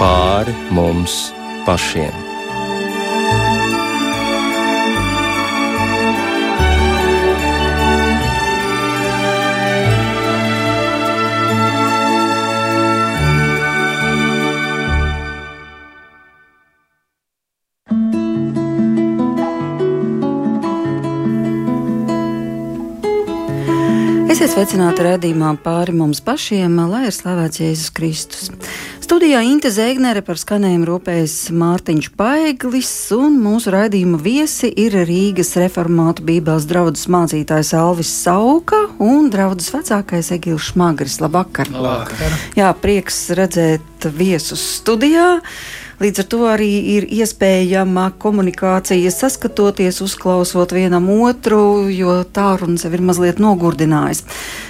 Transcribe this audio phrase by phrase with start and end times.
[0.00, 1.30] pāri mums
[1.66, 2.12] pašiem.
[24.36, 28.50] Esiet sveicināti redzējumā pāri mums pašiem, lai ir slavēts Jēzus Kristus.
[29.06, 36.24] Studijā Inte Zēgnere par skanējumu rūpējas Mārtiņš Paeglis, un mūsu raidījuma viesi ir Rīgas reformātu
[36.26, 41.20] bībeles draudzes mācītājs Alvis Sauka un draudzes vecākais Egils Šmagris.
[41.22, 41.70] Labvakar!
[41.70, 42.34] Labvakar.
[42.58, 45.36] Jā, prieks redzēt viesus studijā.
[45.96, 53.00] Līdz ar to arī ir iespējama komunikācija, saskatoties, uzklausot vienam otru, jo tālrunis jau ir
[53.00, 54.20] mazliet nogurdinājis.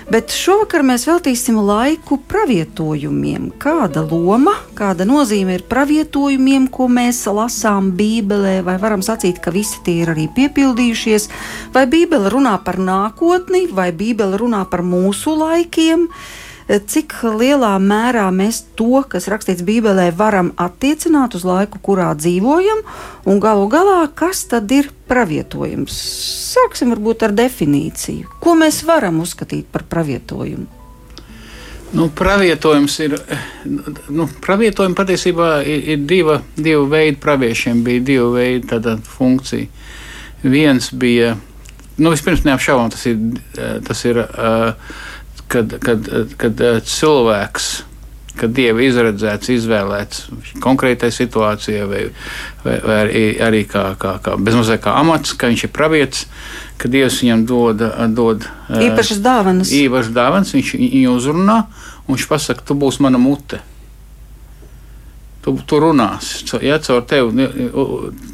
[0.06, 3.50] Bet šovakar mēs veltīsim laiku pravietojumiem.
[3.58, 9.83] Kāda loma, kāda nozīme ir pravietojumiem, ko mēs lasām Bībelē, vai varam sacīt, ka visi
[9.83, 11.27] tie ir arī piepildījušies,
[11.74, 16.06] vai Bībele runā par nākotni, vai Bībele runā par mūsu laikiem
[16.67, 22.83] cik lielā mērā mēs to, kas rakstīts Bībelē, varam attiecināt uz laiku, kurā dzīvojam,
[23.27, 25.95] un galu galā, kas tad ir pravietojums.
[26.56, 28.33] Sāksim varbūt ar definīciju.
[28.42, 30.67] Ko mēs varam uzskatīt par pravietojumu?
[31.95, 33.14] Nu, pravietojums ir.
[34.11, 37.84] Nu, pravietojumi patiesībā ir, ir diva, divu veidu praviešiem.
[37.86, 39.70] Bija divi veidi tāda funkcija.
[40.42, 41.36] Viens bija,
[41.97, 43.23] nu, vispirms neapšaubām, tas ir,
[43.86, 44.98] tas ir uh,
[45.48, 47.69] kad, kad, kad eh, cilvēks,
[48.36, 50.27] kad dieva izredzēts, izvēlēts
[50.64, 52.02] konkrētai situācijai, vai,
[52.64, 56.27] vai, vai arī, arī kā, kā, kā bezmazliet kā amats, ka viņš ir pravietis,
[56.80, 57.86] ka dievs viņam dod,
[58.17, 59.72] dod eh, īpašas dāvanas.
[59.72, 61.62] Īpašas dāvanas, viņš viņu uzrunā,
[62.06, 63.62] un viņš pasaka, tu būsi mana mute.
[65.47, 67.46] Tu, tu runāsi, ja caur tevi,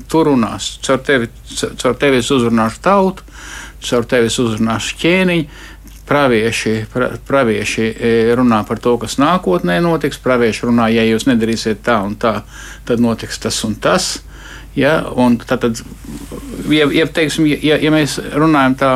[0.09, 1.29] tu runāsi, caur tevi,
[1.61, 3.27] caur tevi es uzrunāšu tautu,
[3.85, 5.61] caur tevi es uzrunāšu ķēniņu,
[6.09, 10.21] pravieši, pra, pravieši e, runā par to, kas nākotnē notiks.
[10.23, 12.41] Pravieši runā, ja jūs nedarīsiet tā un tā,
[12.89, 14.15] tad notiks tas un tas.
[14.77, 15.83] Ja, un tad, tad
[16.73, 18.93] ja, ja, teiksim, ja, ja mēs runājam tā,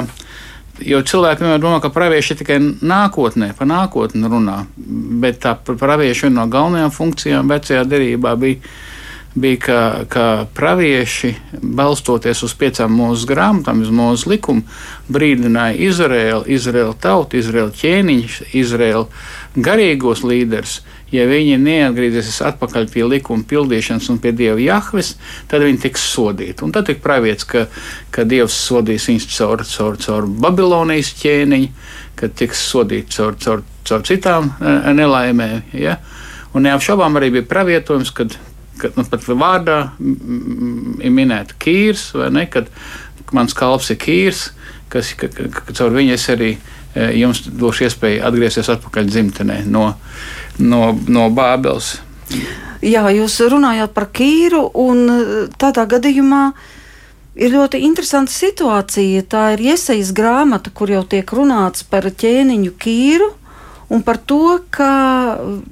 [0.80, 4.62] jo cilvēki vienmēr domā, ka pravieši tikai nākotnē, pa nākotni runā,
[5.22, 8.60] bet tā pravieši viena no galvenajām funkcijām vecajā derībā bija
[9.36, 10.26] bija, ka, ka
[10.56, 14.64] pravieši, balstoties uz piecām mūsu grāmatām, uz mūsu likumu,
[15.12, 19.04] brīdināja Izraēlu, Izraēlu tautu, Izraēlu ķēniņus, Izraēlu
[19.56, 20.80] garīgos līderus.
[21.12, 25.12] Ja viņi neatgriezīsies atpakaļ pie likuma pildīšanas un pie dieva jahves,
[25.50, 26.64] tad viņi tiks sodīti.
[26.66, 27.68] Un tad ir pravietis, ka,
[28.10, 31.70] ka dievs sodīs viņus caur, caur, caur Babilonijas ķēniņu,
[32.18, 35.70] ka tiks sodīti caur, caur, caur citām eh, nelaimēm.
[35.78, 36.00] Ja?
[36.56, 38.34] Un neapšaubām arī bija pravietojums, kad
[38.80, 42.46] ka nu, pat vārdā ir minēta kīrs, vai ne?
[42.50, 42.70] Kad
[43.36, 44.50] mans kalps ir kīrs,
[44.92, 49.62] kas ka, ka, ka caur viņu es arī e, jums došu iespēju atgriezties atpakaļ dzimtenē
[49.70, 49.88] no,
[50.58, 51.96] no, no Bābeles.
[52.84, 55.20] Jā, jūs runājāt par kīru, un e,
[55.58, 56.44] tādā gadījumā
[57.36, 59.24] ir ļoti interesanta situācija.
[59.30, 63.32] Tā ir iesaistīta grāmata, kur jau tiek runāts par ķēniņu kīru
[63.88, 64.90] un par to, ka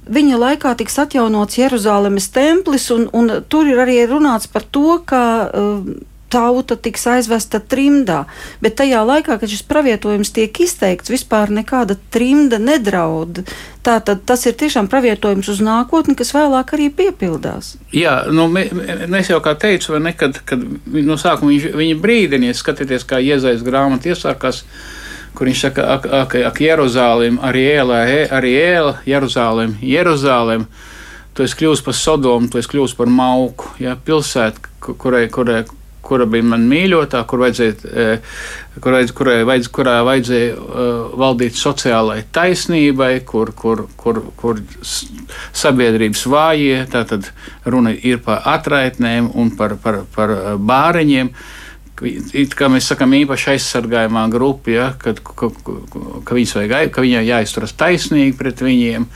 [0.06, 5.22] viņa laikā tiks atjaunots Jeruzalemes templis, un, un tur ir arī runāts par to, ka
[5.48, 5.94] uh,
[6.34, 8.24] tauta tiks aizvesta trimdā.
[8.62, 13.44] Bet tajā laikā, kad šis pravietojums tiek izteikts, vispār nekāda trimda nedraud.
[13.86, 17.74] Tātad tas ir tiešām pravietojums uz nākotni, kas vēlāk arī piepildās.
[17.94, 20.40] Jā, nu, mēs jau kā teicu, vai ne, kad,
[20.90, 24.64] no sākuma viņš, viņa brīdinies, skatieties, kā iezaisa grāmata iesākās
[25.34, 28.00] kur viņš saka, ak, ak, ak Jeruzālim, arī ēlē,
[28.34, 30.66] arī ēlē, Jeruzālim, Jeruzālim.
[31.34, 34.68] Tu esi kļuvis par Sodomu, tu esi kļuvis par Mauku, ja, pilsētu,
[35.02, 35.64] kurai, kurai,
[36.04, 38.18] kura bija man mīļotā, kur vajadzēja,
[38.84, 44.62] kurai, kurai vajadz, kurā vajadzēja uh, valdīt sociālai taisnībai, kur, kur, kur, kur
[45.56, 47.30] sabiedrības vājie, tātad
[47.64, 51.32] runa ir par atraitnēm un par, par, par bāriņiem.
[52.02, 55.46] It kā mēs sakām, īpaši aizsargājumā grupa, ja, kad, ka,
[56.26, 59.06] ka, vajag, ka viņai jāizturas taisnīgi pret viņiem.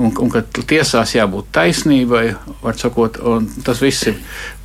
[0.00, 2.22] Un, un ka tiesās jābūt taisnībai,
[2.62, 3.18] var sakot,
[3.66, 4.20] tas viss ir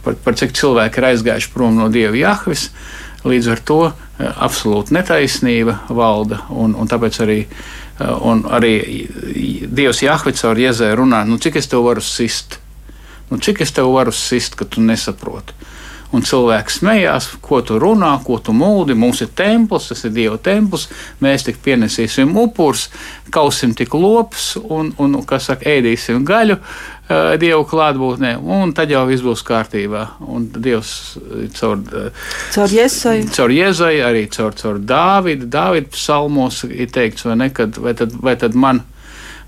[0.06, 2.70] par, par cik cilvēki ir aizgājuši prom no dieva jahvis.
[3.28, 8.76] Līdz ar to eh, absolūti netaisnība valda, un, un tāpēc arī, eh, un arī
[9.68, 12.62] Dievs Jahvits ar Jēzē runā, nu cik es tev varu sist,
[13.34, 15.58] nu cik es tev varu sist, ka tu nesaproti
[16.16, 18.96] un cilvēks smējās, ko tu runā, ko tu mūdi.
[18.98, 20.88] Mums ir templis, tas ir Dieva templis,
[21.24, 22.88] mēs tik pienesīsim upurus,
[23.34, 26.60] kausim tik lopus un, un kas saka, ēdīsim gaļu,
[27.40, 30.04] Dievu klātbūtnē, un tad jau viss būs kārtībā.
[30.28, 30.90] Un Dievs
[31.56, 31.80] caur,
[32.52, 35.48] caur Jēzai, caur Jēzai arī caur, caur Dāvidu.
[35.52, 38.84] Dāvidu psalmos ir teikts, vai, ne, kad, vai, tad, vai tad man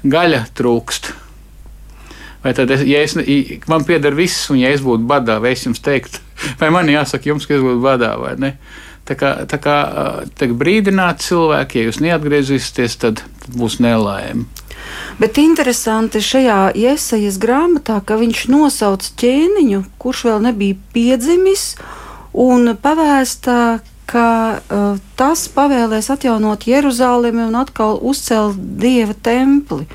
[0.07, 1.11] gaļa trūkst.
[2.44, 3.18] Vai tad, es, ja es,
[3.68, 6.21] man pieder viss, un ja es būtu badā, vai es jums teiktu,
[6.62, 8.53] vai man jāsaka jums, ka es būtu badā vai ne?
[9.09, 9.75] Tā kā, tā kā
[10.38, 14.45] tiek brīdināti cilvēki, ja jūs neatgriezīsieties, tad, tad būs nelaime.
[15.19, 21.74] Bet interesanti šajā iesaistas grāmatā, ka viņš nosauc ķēniņu, kurš vēl nebija piedzimis,
[22.38, 23.57] un pavēsta,
[24.09, 24.27] ka
[24.57, 29.85] uh, tas pavēlēs atjaunot Jeruzalemi un atkal uzcelt dieva templi.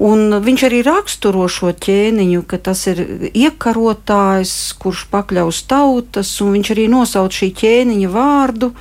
[0.00, 3.02] Un viņš arī raksturo šo ķēniņu, ka tas ir
[3.36, 8.72] iekarotājs, kurš pakļaus tautas, un viņš arī nosauc šī ķēniņa vārdu.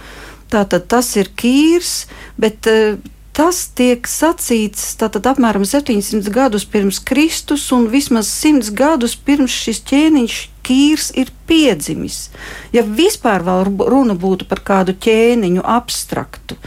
[0.49, 2.07] Tātad tas ir kīrs,
[2.39, 2.95] bet uh,
[3.39, 9.83] tas tiek sacīts tātad apmēram 700 gadus pirms Kristus un vismaz 100 gadus pirms šis
[9.91, 10.39] ķēniņš
[10.69, 12.29] Kīrs ir piedzimis.
[12.71, 16.59] Ja vispār runa būtu par kādu ķēniņu abstraktu,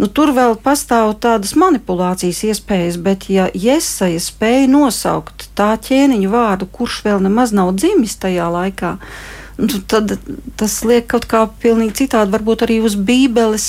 [0.00, 6.70] nu, tur vēl pastāv tādas manipulācijas iespējas, bet ja Jesaja spēja nosaukt tā ķēniņa vārdu,
[6.72, 8.96] kurš vēl nemaz nav dzimis tajā laikā,
[9.60, 10.16] nu, tad
[10.56, 13.68] tas liek kaut kā pilnīgi citādi, varbūt arī uz Bībeles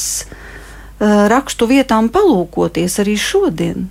[1.01, 3.87] Eh, rakstu vietām palūkoties arī šodien?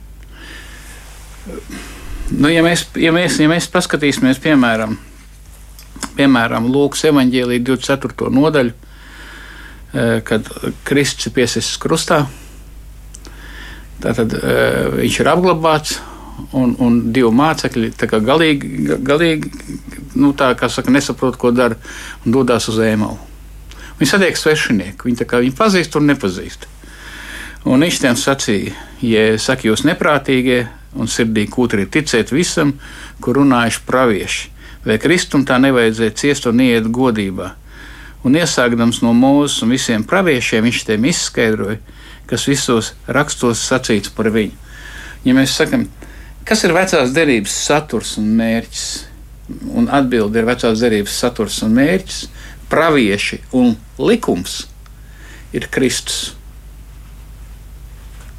[2.31, 4.95] Nu, ja, mēs, ja, mēs, ja mēs paskatīsimies, piemēram,
[6.17, 8.31] piemēram Lūkas evanģēlīja 24.
[8.35, 8.73] nodaļu,
[9.95, 10.49] eh, kad
[10.85, 12.25] Kristus ir piesists krustā,
[14.01, 16.01] tad eh, viņš ir apglabāts.
[16.57, 17.91] Un, un divi mācekļi
[18.25, 18.69] galīgi,
[19.05, 19.51] galīgi
[20.17, 21.77] nu, tā, saka, nesaprot, ko dara,
[22.25, 23.19] un dodas uz ēmalu.
[24.01, 25.05] Viņi satiek svešinieku.
[25.05, 26.65] Viņi, kā, viņi pazīst un nepazīst.
[27.69, 28.73] Un viņš tiem sacīja,
[29.05, 30.63] ja saka, jūs neprātīgie
[30.97, 32.73] un sirdī kūtri ticēt visam,
[33.21, 34.49] kur runājuši pravieši,
[34.85, 37.53] vai Kristum tā nevajadzēja ciest un iet godībā.
[38.25, 41.79] Un iesākdams no mūzes un visiem praviešiem, viņš tiem izskaidroja,
[42.29, 44.57] kas visos rakstos sacīts par viņu.
[45.25, 45.87] Ja mēs sakam,
[46.49, 48.89] kas ir vecās derības saturs un mērķis,
[49.77, 52.27] un atbildi ir vecās derības saturs un mērķis,
[52.71, 54.63] pravieši un likums
[55.57, 56.35] ir Kristus.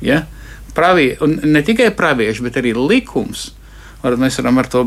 [0.02, 0.24] Ja?
[0.74, 3.50] Pravie, ne tikai pravieši, bet arī likums.
[4.02, 4.86] Var, mēs varam ar to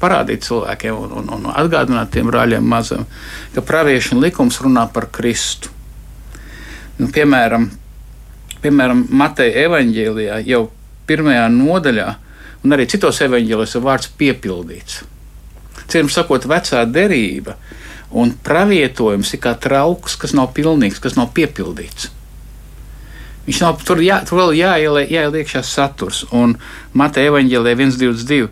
[0.00, 3.06] parādīt cilvēkiem un, un, un atgādināt tiem brāļiem mazam,
[3.54, 5.72] ka pravieši un likums runā par Kristu.
[6.98, 7.68] Nu, piemēram,
[8.64, 10.66] piemēram Mateja evanģēlijā jau
[11.06, 12.06] pirmajā nodaļā,
[12.64, 15.02] un arī citos evanģēlijos ir vārds piepildīts.
[15.86, 17.54] Citiem sakot, vecā derība
[18.16, 22.10] un pravietojums ir kā trauks, kas nav pilnīgs, kas nav piepildīts.
[23.46, 25.12] Viņš nav tur, jā, tur vēl jāieliek,
[25.42, 26.24] iekšā saturs.
[26.34, 26.56] Un
[26.98, 28.48] Mateja evanģēlē 1,22.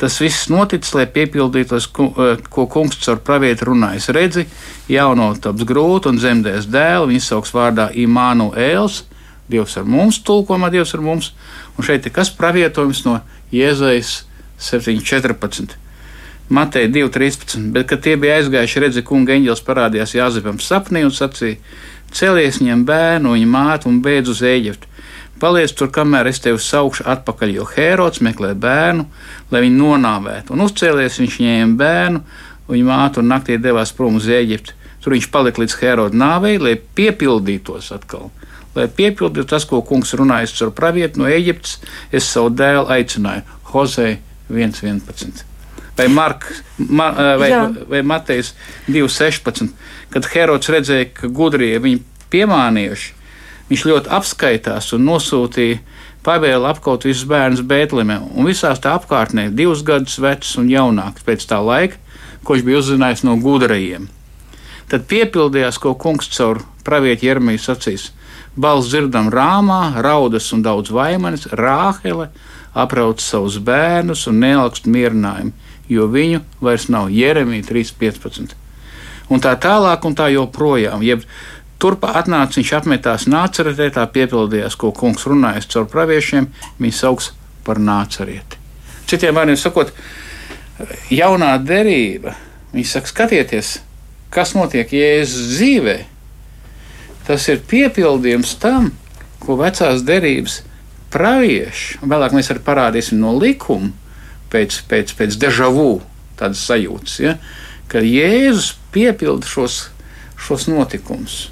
[0.00, 4.08] Tas viss noticis, lai piepildītos, eh, ko kungs caur pravietu runājis.
[4.16, 4.46] Redzi,
[4.88, 9.02] jauno taps grūti un zemdēs dēlu, viņš sauks vārdā Imānuēls,
[9.50, 11.32] Dievs ar mums, tulkojumā Dievs ar mums.
[11.76, 13.20] Un šeit ir kas pravietojums no
[13.52, 14.22] Jēzus
[14.60, 15.74] 7,14.
[16.48, 17.72] Mateja 2,13.
[17.74, 21.58] Bet, kad tie bija aizgājuši, redzi, kunga eņģēlis parādījās Jāzepam sapnī un sacīja:
[22.14, 24.89] Celies, ņem bērnu, viņa mātu un beidz uz Eģiptu.
[25.40, 29.06] Paliec tur, kamēr es tevi saukšu atpakaļ, jo Hērods meklē bērnu,
[29.52, 30.54] lai viņu nonāvētu.
[30.54, 32.22] Un uzcēlies viņš ņēma bērnu,
[32.68, 34.76] viņa mātu un naktī devās prom uz Eģiptu.
[35.00, 38.28] Tur viņš palika līdz Hēroda nāvei, lai piepildītos atkal.
[38.76, 41.78] Lai piepildītu tas, ko kungs runājas ar pravietu no Eģiptes,
[42.12, 44.18] es savu dēlu aicināju Hozei
[44.50, 45.48] 1.11
[46.00, 47.62] vai, Mark, ma, vai, Jā.
[47.88, 48.54] vai Matejs
[48.88, 49.68] 2.16,
[50.12, 52.00] kad Herods redzēja, ka gudrie viņu
[52.32, 53.12] piemānījuši,
[53.70, 55.80] viņš ļoti apskaitās un nosūtīja
[56.26, 61.46] pavēlu apkaut visus bērnus Bēltlemē un visās tā apkārtnē, divus gadus vecs un jaunāks pēc
[61.48, 61.96] tā laika,
[62.44, 64.08] ko viņš bija uzzinājis no gudrajiem.
[64.90, 68.10] Tad piepildījās, ko kungs caur pravietu Jeremiju sacīs.
[68.58, 72.28] Balsts dzirdam rāmā, raudas un daudz vaimanis, rāhele
[72.74, 75.54] aprauc savus bērnus un neaugst mierinājumu
[75.90, 78.54] jo viņu vairs nav Jeremija 3.15.
[79.30, 81.02] Un tā tālāk, un tā joprojām.
[81.06, 81.24] Jeb,
[81.80, 87.30] Turpā atnāca viņš apmetās nācaretē, tā piepildījās, ko kungs runājas caur praviešiem, viņš sauc
[87.64, 88.58] par nācarieti.
[89.08, 89.92] Citiem vārdiem sakot,
[91.12, 92.34] jaunā derība,
[92.74, 93.70] viņš saka, skatieties,
[94.34, 95.96] kas notiek Jēzus dzīvē.
[97.26, 98.90] Tas ir piepildījums tam,
[99.40, 100.60] ko vecās derības
[101.14, 103.90] pravieši, un vēlāk mēs arī parādīsim no likuma,
[104.52, 106.02] pēc, pēc, pēc dežavu
[106.38, 107.38] tādas sajūtas, ja,
[107.90, 109.86] ka Jēzus piepilda šos,
[110.40, 111.48] šos notikumus.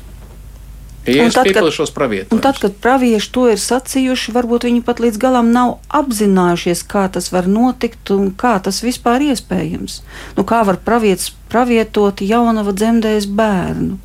[1.08, 2.32] Ja Un tad, kad-.
[2.34, 7.06] Un tad, kad pravieši to ir sacījuši, varbūt viņi pat līdz galam nav apzinājušies, kā
[7.12, 10.02] tas var notikt un kā tas vispār iespējams.
[10.36, 13.98] Nu, kā var pravietis pravietot jaunava dzemdējis bērnu?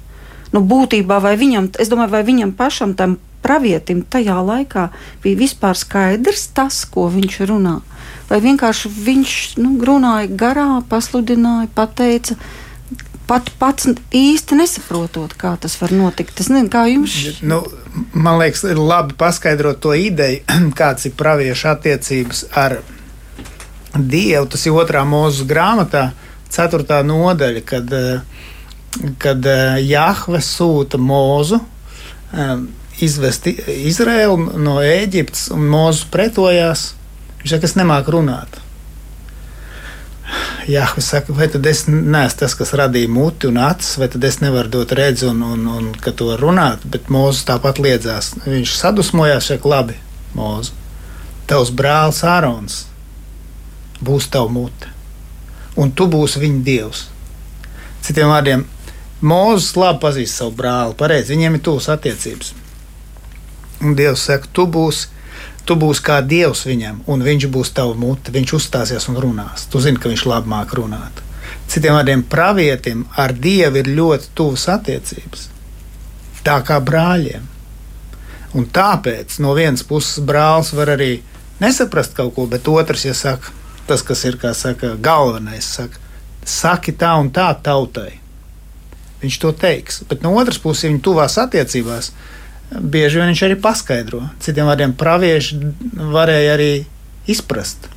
[0.54, 4.88] Nu, būtībā, vai viņam, es domāju, vai viņam pašam tam pravietim tajā laikā
[5.24, 7.80] bija vispār skaidrs tas, ko viņš runā?
[8.30, 12.38] Vai vienkārši viņš nu, runāja garā, pasludināja, pateica,
[13.28, 16.40] pat pats īsti nesaprotot, kā tas var notikt?
[16.40, 17.62] Es nezinu, kā jums Nu,
[18.14, 20.44] man liekas, ir labi paskaidrot to ideju,
[20.80, 22.80] kādas ir praviešu attiecības ar
[23.94, 24.48] Dievu.
[24.50, 26.08] Tas ir otrā mūža grāmatā,
[26.54, 31.62] ceturtā nodaļa, kad, eh, kad eh, Jahve sūta mūzu
[33.04, 36.94] izvest Izraēlu no Ēģiptes, un mūzis pretojās.
[37.42, 38.63] Viņš saka, es nemāku runāt.
[40.68, 44.40] Jahve saka, vai tad es neesmu tas, kas radīja muti un acis, vai tad es
[44.40, 48.34] nevaru dot redzi un, un, un ka to runāt, bet Mūzes tāpat liedzās.
[48.46, 49.98] Viņš sadusmojās, saka, labi,
[50.38, 50.72] Mūze,
[51.52, 52.80] tavs brālis Ārons
[54.04, 54.92] būs tava mute,
[55.80, 57.06] un tu būsi viņa dievs.
[58.04, 58.66] Citiem vārdiem,
[59.24, 62.54] Mūzes labi pazīst savu brāli, pareizi, viņiem ir tūs attiecības.
[63.84, 65.12] Un Dievs saka, tu būsi
[65.66, 68.34] tu būsi kā dievs viņam, un viņš būs tavs mute.
[68.36, 69.68] Viņš uzstāsies un runās.
[69.72, 71.24] Tu zini, ka viņš labi māk runāt.
[71.72, 75.48] Citiem vārdiem, pravietim ar dievu ir ļoti tuvas attiecības.
[76.44, 77.48] Tā kā brāļiem.
[78.54, 81.16] Un tāpēc no vienas puses brālis var arī
[81.64, 83.54] nesaprast kaut ko, bet otrs, ja saka,
[83.88, 85.98] tas, kas ir saka, galvenais, saka,
[86.46, 88.20] saki tā un tā tautai.
[89.24, 90.04] Viņš to teiks.
[90.10, 92.12] Bet no otras puses, viņa tuvās attiecībās
[92.80, 94.22] bieži vien viņš arī paskaidro.
[94.44, 95.60] Citiem vārdiem, pravieši
[96.14, 96.72] varēja arī
[97.30, 97.90] izprast.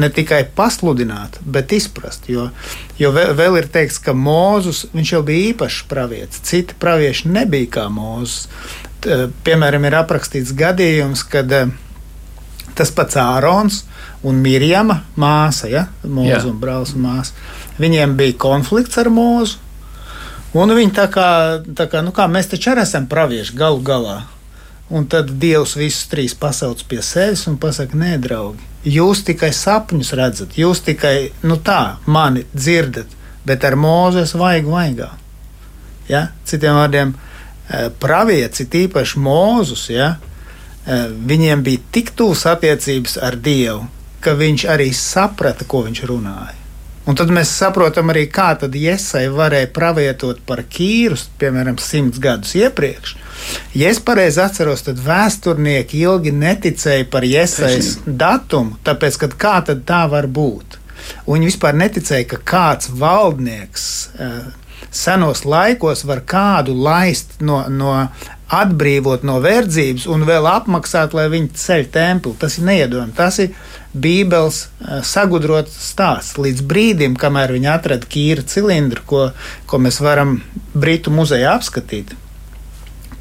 [0.00, 2.28] Ne tikai pasludināt, bet izprast.
[2.32, 2.48] Jo,
[2.98, 6.40] jo vēl, ir teikts, ka Mozus jau bija īpašs pravietis.
[6.46, 8.48] Citi pravieši nebija kā Mozus.
[9.44, 11.68] Piemēram, ir aprakstīts gadījums, kad eh,
[12.74, 13.82] tas pats Ārons
[14.24, 15.84] un Mirjama māsa, ja.
[16.04, 17.36] Mozus un brālis un māsa,
[17.76, 19.60] viņiem bija konflikts ar Mozu.
[20.54, 21.28] Un viņi tā kā,
[21.74, 24.20] tā kā, nu kā mēs taču arī esam pravieši galu galā.
[24.94, 30.12] Un tad Dievs visus trīs pasauc pie sevis un pasakā, nē, draugi, jūs tikai sapņus
[30.14, 33.10] redzat, jūs tikai nu tā, mani dzirdat,
[33.48, 35.10] bet ar mūzes vajag vaigā.
[36.08, 36.28] Ja?
[36.46, 40.16] Citiem vārdiem, eh, pravietis, tīpaši mūzus, ja?
[40.86, 43.88] eh, viņiem bija tik tuvas attiecības ar Dievu,
[44.20, 46.63] ka viņš arī saprata, ko viņš runāja.
[47.04, 52.54] Un tad mēs saprotam arī, kā tad Iesai varēja pravietot par Kīru, piemēram, simts gadus
[52.56, 53.16] iepriekš.
[53.76, 59.84] Ja es pareizi atceros, tad vēsturnieki ilgi neticēja par Iesais datumu, tāpēc, ka kā tad
[59.88, 60.78] tā var būt?
[61.26, 64.38] Un viņi vispār neticēja, ka kāds valdnieks eh,
[64.94, 67.92] senos laikos var kādu laist no, no
[68.52, 72.34] atbrīvot no verdzības un vēl apmaksāt, lai viņi ceļ templi.
[72.40, 73.16] Tas ir neiedomājami.
[73.16, 73.54] Tas ir
[73.94, 76.38] Bībeles eh, sagudrots stāsts.
[76.40, 79.24] Līdz brīdim, kamēr viņi atrada kīra cilindru, ko,
[79.70, 80.40] ko mēs varam
[80.74, 82.14] Britu muzejā apskatīt,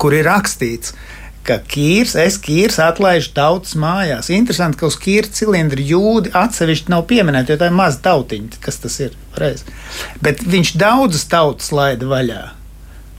[0.01, 0.95] kur ir rakstīts,
[1.43, 4.31] ka kīrs, es kīrs atlaižu tautas mājās.
[4.33, 8.79] Interesanti, ka uz kīra cilindra jūdi atsevišķi nav pieminēti, jo tā ir maza tautiņa, kas
[8.83, 9.15] tas ir.
[9.39, 9.65] Reiz.
[10.23, 12.43] Bet viņš daudzas tautas laida vaļā.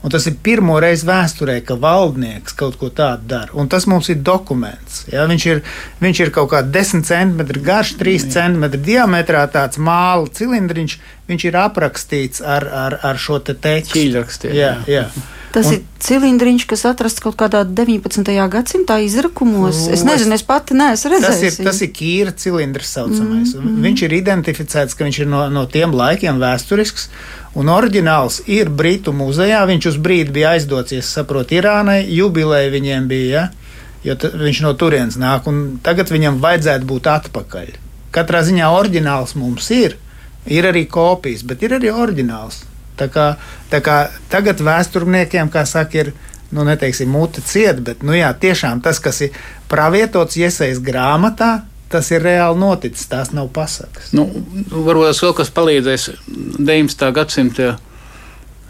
[0.05, 3.49] Un tas ir pirmo reizi vēsturē, ka valdnieks kaut ko tādu dara.
[3.57, 4.99] Un tas mums ir dokuments.
[5.09, 5.23] Ja?
[5.25, 5.63] Viņš, ir,
[6.03, 10.99] viņš ir kaut kāds 10 centimetri garš, 3 centimetri diametrā, tāds māla cilindriņš.
[11.25, 13.97] Viņš ir aprakstīts ar, ar, ar šo te tekstu.
[13.97, 15.07] Ķīļrakstiem, Jā, jā.
[15.55, 18.35] Tas Un- ir cilindriņš, kas atrasts kaut kādā 19.
[18.51, 19.87] gadsimta izrakumos.
[19.89, 21.59] Es Nu, nezinu, es pati neesmu Tas redzējis.
[21.61, 23.55] ir, tas ir kīra cilindrs, saucamais.
[23.55, 23.81] Mm, mm.
[23.87, 27.07] Viņš ir identificēts, ka viņš ir no, no tiem laikiem vēsturisks.
[27.55, 29.61] Un oriģināls ir Britu muzejā.
[29.69, 32.01] Viņš uz brīdi bija aizdots, ja es saprotu, Irānai.
[32.11, 33.75] Jubileja viņiem bija, ja?
[34.05, 35.47] jo viņš no turienes nāk.
[35.85, 37.71] Tagad viņam vajadzētu būt atpakaļ.
[38.15, 39.97] Katrā ziņā oriģināls mums ir.
[40.45, 42.61] Ir arī kopijas, bet ir arī oriģināls.
[42.99, 43.31] Tā kā,
[43.71, 43.95] tā kā
[44.31, 46.11] tagad vēsturniekiem, kā saka, ir
[46.53, 49.39] nu, neteiksim, mute cieta, bet nu, jā, tiešām tas, kas ir
[49.71, 53.07] pravietots iesaistīts grāmatā, tas ir reāli noticis.
[53.11, 54.11] Tās nav pasakas.
[54.15, 54.27] Nu,
[54.71, 56.09] varbūt tas vēl kas palīdzēs
[56.57, 57.11] 19.
[57.15, 57.75] gadsimta.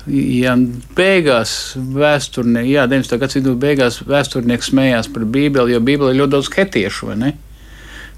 [0.05, 0.51] Ja
[0.93, 3.17] beigās vēsturnieki, jā, 19.
[3.24, 7.31] gadsimta beigās vēsturnieki smējās par Bībeli, jo Bībelē ir ļoti daudz hetiešu, vai ne?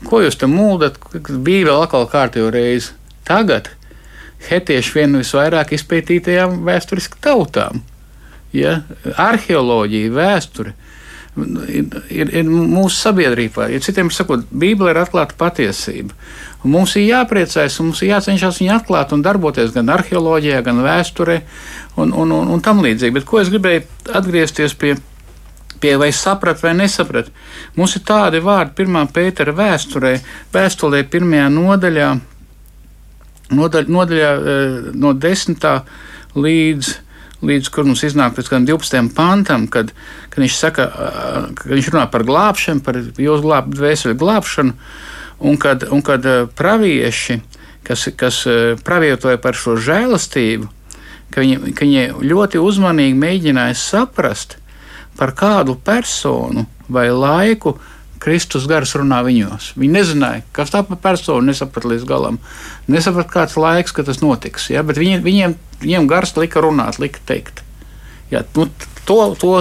[0.03, 0.99] Ko jūs tam mūldat?
[1.15, 2.91] Bībele atkal kārtējo reizi.
[3.27, 3.71] Tagad
[4.49, 7.81] hetieši viena no visvairāk izpētītajām vēsturiski tautām.
[8.55, 8.81] Ja?
[9.17, 10.75] Arheoloģija, vēsture.
[11.37, 13.67] Ir, ir, ir mūsu sabiedrībā.
[13.71, 16.15] Ja citiem sakot, Bībele ir atklāta patiesība.
[16.63, 20.81] Un mums ir jāpriecājas, un mums ir jācenšas viņu atklāt un darboties gan arheoloģijā, gan
[20.85, 21.37] vēsturē
[22.01, 23.15] un, un, un, un tam līdzīgi.
[23.19, 23.85] Bet ko es gribēju
[24.17, 24.97] atgriezties pie?
[25.77, 27.27] Pie vai saprat, vai nesaprat.
[27.75, 30.15] Mums ir tādi vārdi, pirmā pētera vēsturē,
[30.49, 32.07] vēstulē, pirmajā nodaļā,
[33.53, 35.75] nodaļ, nodaļā eh, no desmitā
[36.33, 36.95] līdz
[37.45, 39.11] līdz kur mums iznāk pēc 12.
[39.15, 39.91] pantam, kad,
[40.31, 40.87] kad viņš saka,
[41.57, 44.73] ka viņš runā par glābšanu, par jūsu glāb, dvēseli glābšanu,
[45.45, 46.25] un kad, un kad
[46.57, 47.41] pravieši,
[47.85, 48.41] kas, kas
[48.85, 50.69] pravietoja par šo žēlastību,
[51.33, 54.57] ka viņi, ka viņi ļoti uzmanīgi mēģināja saprast,
[55.17, 57.75] par kādu personu vai laiku
[58.27, 59.69] Kristus gars runā viņos.
[59.79, 62.41] Viņi nezināja, kas tā par personu, nesaprata līdz galam.
[62.91, 64.67] Nesaprata, kāds laiks, kad tas notiks.
[64.73, 64.83] Ja?
[64.83, 65.55] Bet viņi, viņiem,
[65.85, 67.63] viņiem gars lika runāt, lika teikt.
[68.33, 68.67] Ja, nu,
[69.07, 69.53] to, to,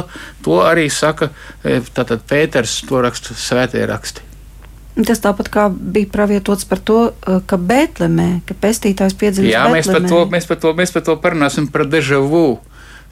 [0.42, 1.30] to arī saka
[1.62, 1.78] e,
[2.26, 4.24] Pēters, to raksta svētie raksti.
[5.06, 9.52] Tas tāpat kā bija pravietots par to, e, ka Bēltlemē, ka pestītājs piedzīvoja.
[9.54, 12.48] Jā, mēs par, to, mēs, par to, mēs par to parunāsim par deja vu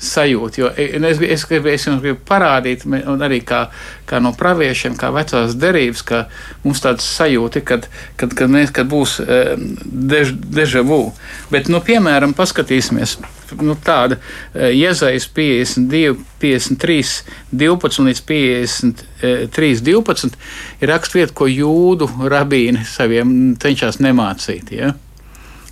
[0.00, 0.60] sajūta.
[0.60, 3.66] Jo es, es, gribu, es jums gribu parādīt, un arī kā,
[4.08, 6.24] kā no praviešiem, kā vecās derības, ka
[6.64, 7.88] mums tāds sajūta, kad,
[8.20, 11.06] kad, kad, mēs, kad būs uh, dež, deja vu.
[11.52, 13.18] Bet, nu, piemēram, paskatīsimies.
[13.60, 14.16] Nu, tāda
[14.54, 17.10] iezaisa 52, 53,
[17.52, 20.38] 12 līdz 53, 12
[20.80, 24.72] ir raksturvieta, ko jūdu rabīni saviem cenšas nemācīt.
[24.74, 24.94] Ja?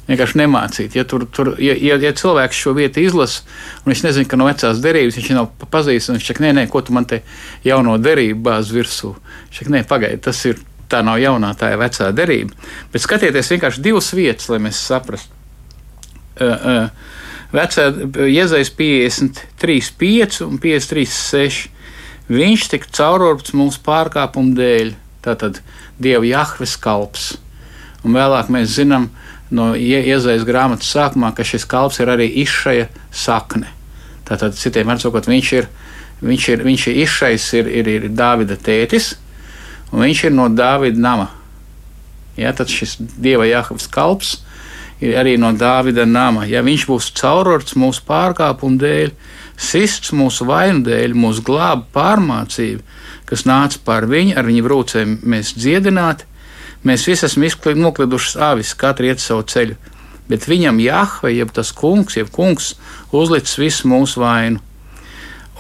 [0.09, 0.97] Vienkārši nemācīt.
[0.99, 3.45] Ja, tur, tur, ja, ja, ja cilvēks šo vietu izlasa,
[3.83, 6.83] un viņš nezina, ka no vecās derības viņš nav pazīstams, viņš saka, nē, nē, ko
[6.85, 7.23] tu man te
[7.67, 9.15] jauno derību bāzi virsū.
[9.49, 10.61] Viņš saka, nē, pagaidi, tas ir.
[10.93, 12.53] Tā nav jaunā, tā ir vecā derība.
[12.93, 15.31] Bet skatieties vienkārši divas vietas, lai mēs saprastu.
[16.37, 17.23] Uh, uh,
[17.55, 17.87] vecā
[18.29, 21.63] iezaisa 53, 5 un 53, 6.
[22.29, 24.93] Viņš tika caurorps mūsu pārkāpumu dēļ.
[25.25, 25.63] Tātad
[25.97, 27.31] Dieva Jahves kalps.
[28.05, 29.22] Un vēlāk mēs zinām, ka
[29.53, 33.69] no iezaisa grāmatas sākumā, ka šis kalps ir arī izšaja sakne.
[34.29, 35.69] Tātad, citiem vārdiem viņš ir,
[36.23, 39.13] viņš ir, viņš ir izšais, ir, ir, ir Dāvida tētis,
[39.93, 41.29] un viņš ir no Dāvida nama.
[42.39, 44.39] Ja, tad šis dieva Jāhavs kalps
[45.03, 46.47] ir arī no Dāvida nama.
[46.49, 49.13] Ja viņš būs caurorts mūsu pārkāpumu dēļ,
[49.61, 52.81] sists mūsu vainu dēļ, mūsu glāba pārmācība,
[53.29, 56.25] kas nāca pār viņu, ar viņa brūcēm mēs dziedināti,
[56.83, 57.45] Mēs visi esam
[57.79, 59.77] nokliduši avis, katrs iet savu ceļu,
[60.29, 62.75] bet viņam Jahve, jeb tas kungs, jeb kungs,
[63.13, 64.61] uzlicis visu mūsu vainu.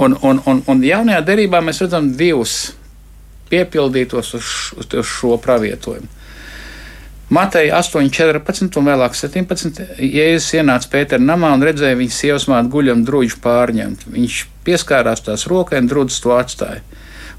[0.00, 2.72] Un, un, un, un jaunajā derībā mēs redzam divus
[3.52, 6.08] piepildītos uz, uz šo pravietojumu.
[7.32, 9.78] Mateja 8, 14 un vēlāk 17.
[10.04, 14.04] Jēzus ienāca Pētera namā un redzēja viņa sievas mātu guļam drūģu pārņemt.
[14.12, 16.82] Viņš pieskārās tās rokai un drūdzes to atstāja.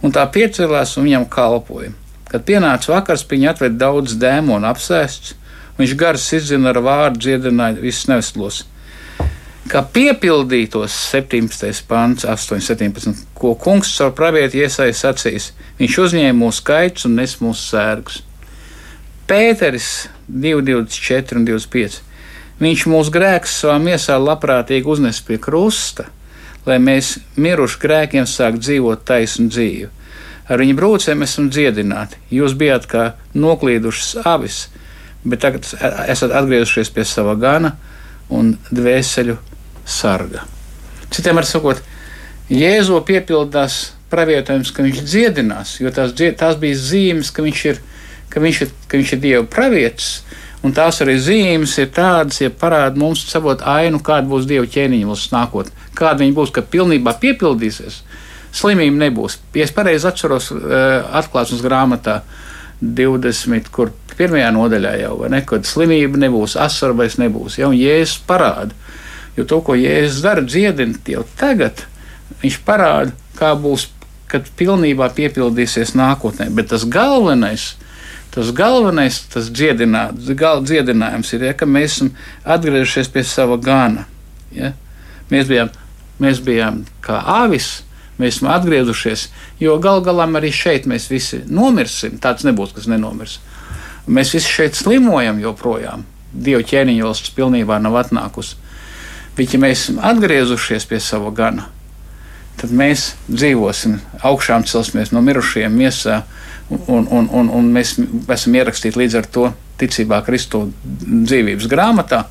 [0.01, 1.91] Un tā piecēlās un viņam kalpoja.
[2.33, 5.35] Kad pienāca vakars, viņa atveda daudz dēmonu apsēsts,
[5.77, 8.63] viņš gars izdzina ar vārdu, dziedināja visus neveslos.
[9.69, 11.83] Kā piepildītos 17.
[11.85, 17.69] pants, 8,17, ko kungs caur pravieti iesaistīs acīs, viņš uzņēma mūsu skaits un nes mūsu
[17.69, 18.23] sērgus.
[19.29, 19.93] Pēteris
[20.25, 22.01] 2,24 un 25.
[22.65, 26.09] Viņš mūsu grēkus savā miesā labprātīgi uznes pie krusta,
[26.65, 29.99] lai mēs miruši grēkiem sāktu dzīvot taisnu dzīvi
[30.49, 32.19] ar viņa brūcēm esam dziedināti.
[32.33, 34.67] Jūs bijāt kā noklīdušas avis,
[35.23, 35.67] bet tagad
[36.11, 37.75] esat atgriezušies pie sava gana
[38.33, 39.37] un dvēseļu
[39.85, 40.47] sarga.
[41.13, 41.81] Citiem var sakot,
[42.51, 47.79] Jēzo piepildās pravietojums, ka viņš dziedinās, jo tās, tās bija zīmes, ka viņš ir,
[48.29, 50.09] ka viņš ir, ka viņš ir Dieva pravietis.
[50.63, 55.09] Un tās arī zīmes ir tādas, ja parāda mums savot ainu, kāda būs Dieva ķēniņa
[55.09, 58.01] valsts nākotnē, kāda viņa būs, ka pilnībā piepildīsies
[58.53, 59.39] slimība nebūs.
[59.57, 62.21] Ja es pareizi atceros, eh, atklāsmes grāmatā
[62.83, 67.57] 20, kur pirmajā nodaļā jau ne, kad slimība nebūs, asaru vairs nebūs.
[67.59, 68.75] Ja, un Jēzus parāda,
[69.37, 71.85] jo to, ko Jēzus dara, dziedina jau tagad,
[72.43, 73.87] viņš parāda, kā būs,
[74.29, 76.49] kad pilnībā piepildīsies nākotnē.
[76.53, 77.73] Bet tas galvenais,
[78.33, 82.13] tas galvenais, tas dziedinā, gal, dziedinājums ir, ja, ka mēs esam
[82.43, 84.07] atgriezušies pie sava gana.
[84.53, 84.73] Ja.
[85.31, 85.69] Mēs bijām,
[86.21, 87.83] mēs bijām kā avis,
[88.19, 89.27] mēs esam atgriezušies,
[89.61, 92.19] jo gal galā arī šeit mēs visi nomirsim.
[92.21, 93.39] Tāds nebūs, kas nenomirs.
[94.07, 96.03] Mēs visi šeit slimojam joprojām.
[96.33, 98.57] Dieva ķēniņa valsts pilnībā nav atnākusi.
[99.37, 101.67] Bet, ja mēs esam atgriezušies pie sava gana,
[102.61, 106.21] tad mēs dzīvosim, augšām celsimies no mirušajiem miesā,
[106.69, 107.95] un, un, un, un mēs
[108.33, 109.47] esam ierakstīti līdz ar to
[109.81, 112.23] ticībā Kristu dzīvības grāmatā.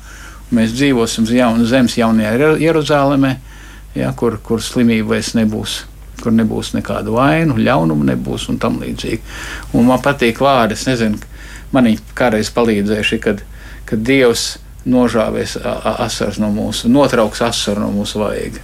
[0.53, 3.33] Mēs dzīvosim uz jaunas zemes, jaunajā Jeruzalemē
[3.95, 5.83] ja, kur, kur slimība vairs nebūs
[6.23, 9.19] kur nebūs nekādu vainu, ļaunumu nebūs un tam līdzīgi.
[9.75, 11.19] Un man patīk vārdi, es nezinu,
[11.75, 13.41] man viņi kādreiz palīdzējuši, kad,
[13.89, 14.53] kad Dievs
[14.87, 18.61] nožāvēs asaras no mūsu, notrauks asaru no mūsu vajag.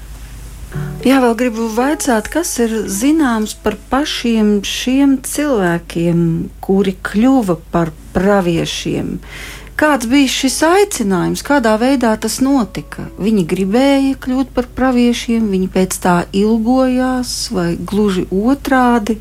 [1.02, 6.20] Jā, vēl gribu vaicāt, kas ir zināms par pašiem šiem cilvēkiem,
[6.62, 9.16] kuri kļuva par praviešiem.
[9.80, 13.06] Kāds bija šis aicinājums, kādā veidā tas notika?
[13.20, 19.16] Viņi gribēja kļūt par praviešiem, viņi pēc tā ilgojās, vai gluži otrādi?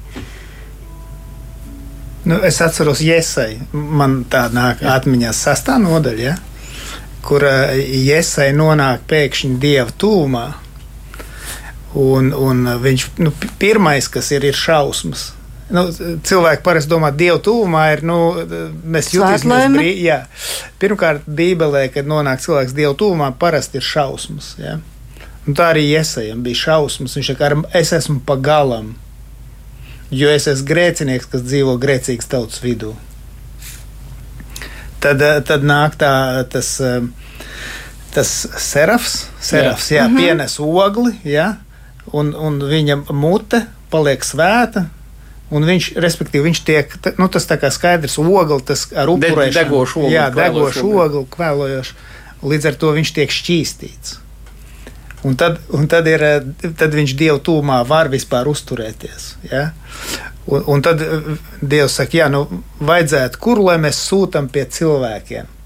[2.26, 6.38] Nu, es atceros, Iesai, man tā nāk atmiņā sastā nodaļa, ja?
[7.22, 10.48] kur Iesai nonāk pēkšņi dieva tūmā
[11.96, 15.32] Un, un viņš nu, pirmais, kas ir, ir šausmas.
[15.68, 15.84] Nu,
[16.24, 18.04] cilvēki parasti domā, ka Dieva tuvumā ir.
[18.08, 18.18] Nu,
[18.88, 20.14] mēs jutāmies brīvi.
[20.80, 24.54] Pirmkārt, Bībelē, kad nonāk cilvēks Dieva tuvumā, parasti ir šausmas.
[24.60, 24.78] Ja?
[25.44, 27.18] Un tā arī iesējam bija šausmas.
[27.18, 28.94] Viņš saka, es esmu pa galam,
[30.10, 32.94] jo es esmu grēcinieks, kas dzīvo grēcīgas tautas vidū.
[35.04, 36.10] Tad, tad nāk tā,
[36.50, 36.72] tas,
[38.16, 40.00] tas serafs, serafs jā.
[40.00, 40.16] Jā, -hmm.
[40.16, 41.14] pienes ogli.
[41.22, 41.54] Jā
[42.12, 44.86] un, un viņa mute paliek svēta.
[45.54, 49.48] Un viņš, respektīvi, viņš tiek, nu, tas tā kā skaidrs, ogli, tas ar upurēšanu.
[49.48, 50.14] De, degošu ogli.
[50.14, 51.98] Jā, degošu ogli, kvēlojoši.
[52.48, 54.18] Līdz ar to viņš tiek šķīstīts.
[55.26, 56.22] Un tad, un tad, ir,
[56.78, 59.32] tad viņš Dievu tūmā var vispār uzturēties.
[59.50, 59.70] Ja?
[60.46, 61.02] Un, un tad
[61.60, 62.44] Dievs saka, jā, nu,
[62.78, 65.57] vajadzētu, kur lai mēs sūtām pie cilvēkiem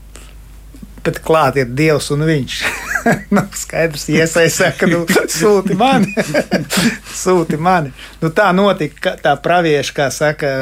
[1.04, 2.58] bet klāt ir Dievs un Viņš.
[3.34, 5.02] nu, skaidrs, iesaistās, ka nu,
[5.38, 6.12] sūti mani.
[7.24, 7.92] sūti mani.
[8.22, 10.52] Nu, tā notika, tā pravieša, kā saka,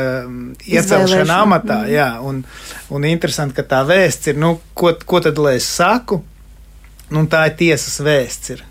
[0.64, 1.83] iecelšana amatā.
[1.85, 1.92] Mm.
[1.94, 2.42] Jā, un,
[2.90, 6.22] un interesanti, ka tā vēsts ir, nu, ko, ko tad lai es saku?
[7.11, 8.57] Nu, tā ir tiesas vēsts.
[8.57, 8.66] Ir,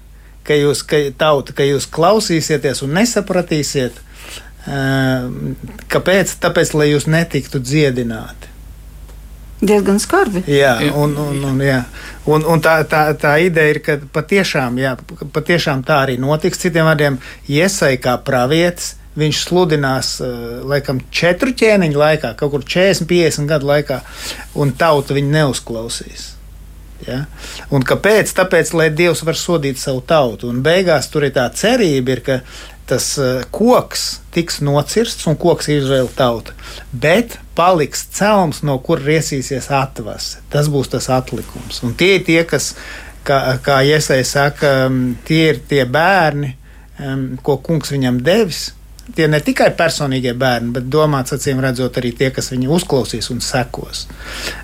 [0.48, 4.00] ka jūs, ka tauta, ka jūs klausīsieties un nesapratīsiet,
[5.94, 6.38] kāpēc?
[6.42, 8.49] Tāpēc, lai jūs netiktu dziedināti.
[9.60, 10.44] Diezgan skarbi.
[10.48, 11.82] Jā, un, un, un, jā.
[12.32, 14.94] un, un tā, tā, tā ideja ir, ka patiešām, jā,
[15.36, 16.62] patiešām tā arī notiks.
[16.64, 17.20] Citiem vārdiem,
[17.52, 20.32] iesai kā pravietis, viņš sludinās uh,
[20.70, 24.00] laikam četru ķēniņu laikā, kaut kur 40, 50 gadu laikā,
[24.64, 26.30] un tauta viņu neuzklausīs.
[27.08, 27.24] Ja?
[27.76, 28.32] Un kāpēc?
[28.36, 30.50] Tāpēc, lai Dievs var sodīt savu tautu.
[30.52, 32.40] Un beigās tur ir tā cerība, ir, ka
[32.90, 36.56] tas uh, koks tiks nocirsts un koks Izraēla tauta.
[36.92, 40.44] Bet paliks celms, no kur riesīsies atvase.
[40.54, 41.84] Tas būs tas atlikums.
[41.86, 42.74] Un tie ir tie, kas,
[43.28, 46.54] kā, kā Iesai saka, um, tie ir tie bērni,
[47.04, 48.70] um, ko kungs viņam devis.
[49.16, 53.42] Tie ne tikai personīgie bērni, bet domāts, acīm redzot, arī tie, kas viņu uzklausīs un
[53.42, 54.06] sekos.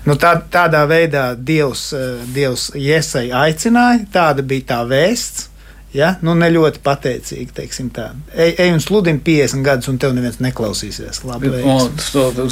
[0.06, 5.50] Nu, tā, tādā veidā Dievs, uh, Dievs Iesai aicināja, tāda bija tā vēsts.
[5.96, 6.12] Ja?
[6.24, 8.10] Nu, ne ļoti pateicīgi, teiksim tā.
[8.34, 11.22] Ej, ej un sludini 50 gadus, un tev neviens neklausīsies.
[11.26, 11.52] Labi,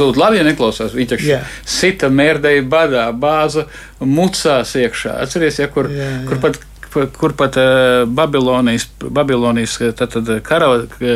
[0.00, 0.94] Tur labi, ja neklausās.
[0.96, 1.40] Viņš taču
[1.76, 3.66] sita mērdēja badā, bāza
[4.00, 5.18] mucās iekšā.
[5.24, 6.22] Atceries, ja, kur, jā, jā.
[6.30, 6.62] kur pat
[6.94, 10.68] kur pat uh, Babilonijas, Babilonijas tad, tad kara,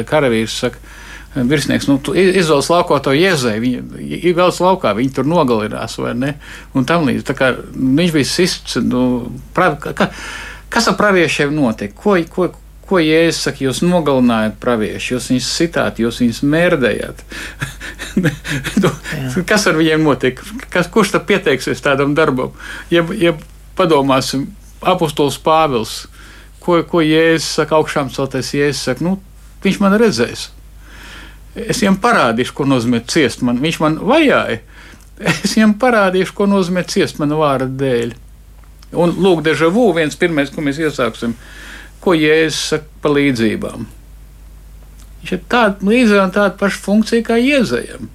[0.08, 0.80] karavīrs saka,
[1.36, 6.34] virsnieks, nu, izvēlas laukā to jēzai, viņa gals laukā, viņi tur nogalinās vai ne,
[6.74, 7.26] un tam līdz.
[7.28, 9.02] Tā kā viņš bija sists, nu,
[9.54, 10.08] prav, ka, ka,
[10.68, 11.94] Kas ar praviešiem notika?
[11.96, 12.50] Ko, ko,
[12.88, 17.24] ko Jēzus saka, jūs nogalinājāt praviešu, jūs viņus sitāt, jūs viņus mērdējāt.
[19.50, 20.44] Kas ar viņiem notika?
[20.72, 22.52] Kas, kurš tad pieteiksies tādam darbam?
[22.92, 23.34] Ja, ja
[23.78, 24.48] padomāsim,
[24.80, 26.04] apustulis Pāvils,
[26.64, 29.18] ko, ko Jēzus saka, augšām celtais Jēzus saka, nu,
[29.64, 30.48] viņš man redzēs.
[31.58, 33.58] Es viņam parādīšu, ko nozīmē ciest man.
[33.62, 34.60] Viņš man vajāja.
[35.18, 38.14] Es viņam parādīšu, ko nozīmē ciest man vārda dēļ.
[38.96, 41.34] Un lūk, deja vu, viens pirmais, ko mēs iesāksim,
[42.00, 43.88] ko Jēzus saka par līdzībām.
[45.18, 48.08] Viņš ir tāda līdzīga un tāda paša funkcija kā Jēzajam.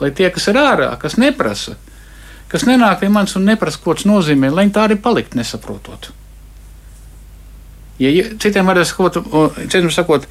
[0.00, 1.78] Lai tie, kas ir ārā, kas neprasa,
[2.52, 6.10] kas nenāk pie manis un neprasa, ko tas nozīmē, lai viņi tā arī palikt nesaprotot.
[8.02, 8.10] Ja,
[8.42, 9.18] citiem vārdiem sakot,
[9.70, 10.26] citiem sakot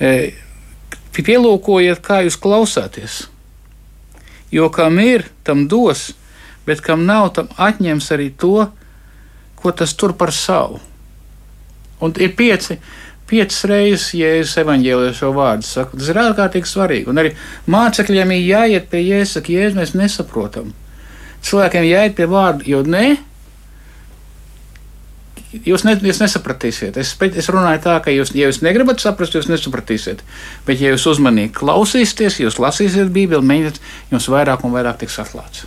[0.00, 0.32] e,
[1.16, 3.24] pielūkojiet, kā jūs klausāties.
[4.54, 6.12] Jo kam ir, tam dos,
[6.68, 8.68] bet kam nav, tam atņems arī to,
[9.66, 10.78] ko tas tur par savu.
[12.00, 12.78] Un ir pieci,
[13.26, 17.08] piecas reizes, ja es evanģēlēju šo vārdu saku, tas ir ārkārtīgi svarīgi.
[17.10, 17.32] Un arī
[17.72, 20.74] mācekļiem ir jāiet pie jēzus, saka, jēzus mēs nesaprotam.
[21.46, 23.06] Cilvēkiem jāiet pie vārdu, jo ne.
[25.56, 26.98] Jūs, ne, jūs nesapratīsiet.
[27.00, 30.20] Es, es runāju tā, ka jūs, ja jūs negribat saprast, jūs nesapratīsiet.
[30.66, 33.80] Bet, ja jūs uzmanīgi klausīsieties, jūs lasīsiet Bībeli, mēģiniet,
[34.12, 35.64] jums vairāk un vairāk tiks atklāts.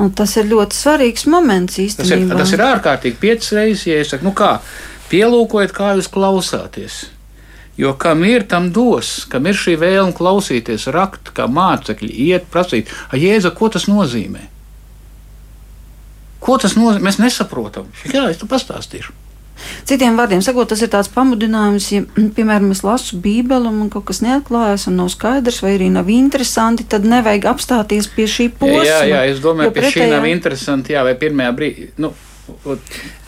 [0.00, 2.32] Un tas ir ļoti svarīgs moments īstenībā.
[2.32, 4.54] Tas ir, tas ir ārkārtīgi piecas reizes, ja es saku, nu kā,
[5.10, 7.02] pielūkojiet, kā jūs klausāties.
[7.76, 12.92] Jo kam ir, tam dos, kam ir šī vēlme klausīties, rakt, kā mācekļi, iet, prasīt,
[13.16, 14.46] Jēzu, ko tas nozīmē?
[16.42, 17.04] Ko tas nozīmē?
[17.08, 17.88] Mēs nesaprotam.
[18.12, 19.16] Jā, es tu pastāstīšu.
[19.84, 22.02] Citiem vārdiem sakot, tas ir tāds pamudinājums, ja,
[22.36, 26.08] piemēram, es lasu Bībeli un man kaut kas neatklājas un nav skaidrs, vai arī nav
[26.10, 28.82] interesanti, tad nevajag apstāties pie šī posma.
[28.86, 31.88] Jā, jā, es domāju, pie šī pretējā- nav interesanti, jā, vai pirmajā brīdī.
[31.98, 32.12] Nu,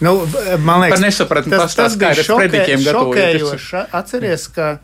[0.01, 0.27] Nu,
[0.59, 1.01] man liekas,
[1.63, 2.49] tas, tas bija šokē,
[2.99, 3.85] šokējoši.
[3.95, 4.79] Atceries, ka,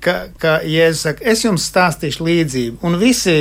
[0.00, 2.78] ka, ka Jēzus saka, es jums stāstīšu līdzību.
[2.86, 3.34] Un visi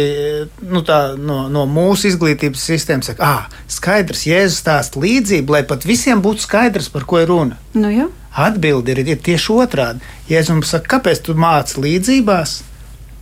[0.61, 5.87] nu, tā, no, no mūsu izglītības sistēmas saka, ah, skaidrs, Jēzus stāsta līdzību, lai pat
[5.87, 7.57] visiem būtu skaidrs, par ko ir runa.
[7.73, 8.09] Nu, jā.
[8.33, 10.03] Atbilde ir, ir tieši otrādi.
[10.29, 12.61] Jēzus mums saka, kāpēc tu māci līdzībās?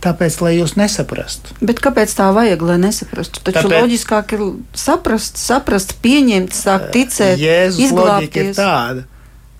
[0.02, 1.52] Tāpēc, lai jūs nesaprastu.
[1.62, 3.38] Bet kāpēc tā vajag, lai nesaprastu?
[3.46, 4.40] Taču Tāpēc- loģiskāk ir
[4.74, 8.56] saprast, saprast, pieņemt, sākt ticēt, Jēzus loģika ir izglābties.
[8.58, 9.04] tāda,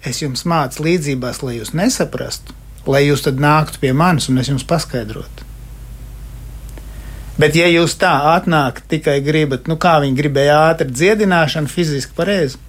[0.02, 4.50] es jums mācu līdzībās, lai jūs nesaprastu, lai jūs tad nāktu pie manis un es
[4.50, 5.48] jums paskaidrotu.
[7.40, 12.60] Bet, ja jūs tā atnākat, tikai gribat, nu kā viņi gribēja ātri dziedināšanu, fiziski pareizi,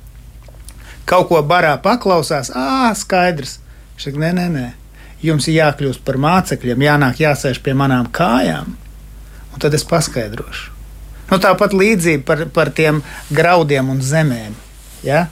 [1.10, 3.58] kaut ko barā paklausās, ah, skaidrs.
[3.94, 4.68] Viņš saka, nē, nē, nē,
[5.26, 8.78] jums ir jākļūst par mācekļiem, jānāk jāsēž pie manām kājām,
[9.54, 10.72] un tad es paskaidrošu.
[11.32, 13.02] Nu, tāpat līdzība par, par tiem
[13.34, 14.56] graudiem un zemēm.
[15.06, 15.28] Ja?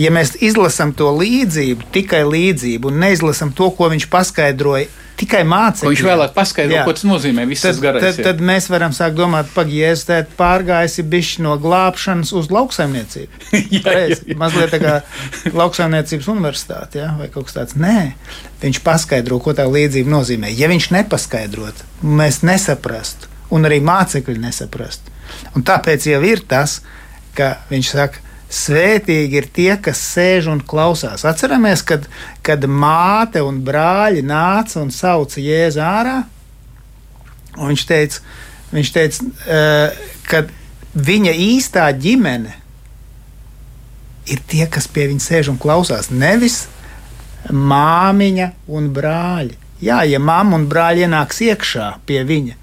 [0.00, 4.88] Ja mēs izlasām to līdzību, tikai līdzību, un neizlasām to, ko viņš paskaidroja,
[5.22, 5.90] tikai mācīja.
[5.92, 7.44] Viņš vēlāk paskaidro, ko tas nozīmē.
[7.60, 8.02] Tad, garais.
[8.04, 8.24] tad, jā.
[8.26, 13.42] tad mēs varam sākt domāt, pagaidi, tēt pārgājusi bišķi no glābšanas uz lauksaimniecību.
[13.52, 14.36] Jā, jā, Pareizi, jā.
[14.40, 14.94] Mazliet tā kā
[15.60, 17.12] lauksaimniecības universitāte ja?
[17.18, 17.76] vai kaut kas tāds.
[17.78, 18.12] Nē,
[18.62, 20.50] viņš paskaidro, ko tā līdzība nozīmē.
[20.56, 25.14] Ja viņš nepaskaidrotu, mēs nesaprastu, un arī mācekļi nesaprastu.
[25.56, 26.80] Un tāpēc jau ir tas,
[27.36, 31.24] ka viņš saka, Svētīgi ir tie, kas sēž un klausās.
[31.28, 32.04] Atceramies, kad,
[32.44, 36.18] kad māte un brāļi nāca un sauca Jēzu ārā.
[37.56, 38.20] Un viņš teica,
[38.72, 40.44] viņš teica uh, ka
[40.92, 42.52] viņa īstā ģimene
[44.28, 46.10] ir tie, kas pie viņa sēž un klausās.
[46.12, 46.66] Nevis
[47.50, 49.56] māmiņa un brāļi.
[49.82, 52.58] Jā, ja mamma un brāļi ienāks iekšā pie viņa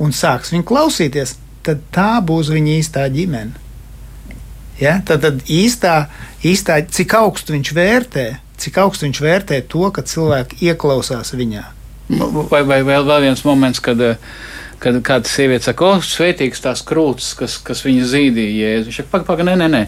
[0.00, 1.34] un sāks viņu klausīties,
[1.66, 3.69] tad tā būs viņa īstā ģimene.
[4.80, 4.98] Ja?
[5.06, 6.06] Tad, tad īstā,
[6.46, 8.26] īstā, cik augstu viņš vērtē,
[8.60, 11.66] cik augstu viņš vērtē to, ka cilvēki ieklausās viņā.
[12.50, 14.16] Vai, vai vēl, vēl viens moments, kad, eh,
[14.82, 18.56] kad kāda sieviete saka, o, svētīgs tās krūtis, kas, kas viņa zīdīja.
[18.64, 19.82] Jēzu." Viņš saka, pagaidi, pagaidi, nē, nē, nē.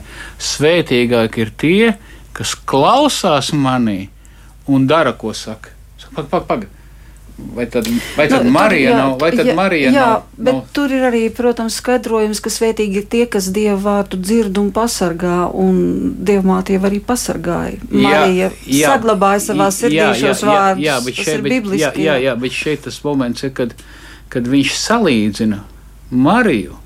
[0.52, 1.96] Svētīgāk ir tie,
[2.37, 4.07] kas klausās manī
[4.68, 5.74] un dara, ko saka.
[5.98, 6.70] Saka, pagaidi, pagaidi.
[6.70, 6.82] Paga.
[7.38, 9.14] Vai tad, vai tad Nu, Marija tur, jā, nav?
[9.21, 10.27] Vai tad jā, Marija jā, nav?
[10.37, 10.66] bet nav?
[10.77, 15.38] tur ir arī, protams, skaidrojums, ka svētīgi ir tie, kas dievu vārdu dzird un pasargā,
[15.51, 15.81] un
[16.29, 17.81] dievmāte jau arī pasargāja.
[17.90, 20.85] Marija jā, saglabāja savā sirdī šos vārdus.
[20.85, 21.83] Jā, bet šeit, bet, bibliski.
[21.83, 23.75] jā, jā, jā, bet šeit tas moments ir, kad,
[24.33, 25.64] kad viņš salīdzina
[26.12, 26.79] Mariju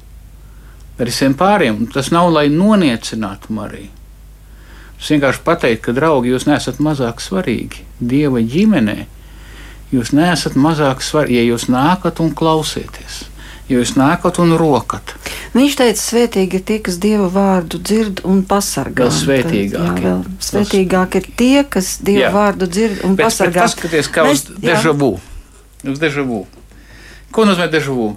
[0.96, 1.84] ar visiem pāriem.
[1.92, 3.92] Tas nav, lai noniecinātu Mariju.
[4.96, 9.04] Tas vienkārši pateikt, ka, draugi, jūs neesat mazāk svarīgi Dieva ģimenē.
[9.94, 13.24] Jūs neesat mazāk svarīgi, ja jūs nākat un klausieties.
[13.68, 15.14] Ja jūs nākat un rokat,
[15.56, 19.06] Viņš teica, svētīgi ir tie, kas dievu vārdu dzird un pasargā.
[19.06, 19.72] Vēl svētīgāki.
[19.72, 22.32] Tad, jā, vēl svētīgāk ir tie, kas dievu Jā.
[22.34, 23.62] vārdu dzird un Bet, bet pasargā.
[23.64, 24.74] paskatieties, kā uz Mēs- jā.
[24.74, 25.08] dežavu.
[25.92, 26.42] Uz dežavu.
[27.32, 28.16] Ko nozīmē dežavu?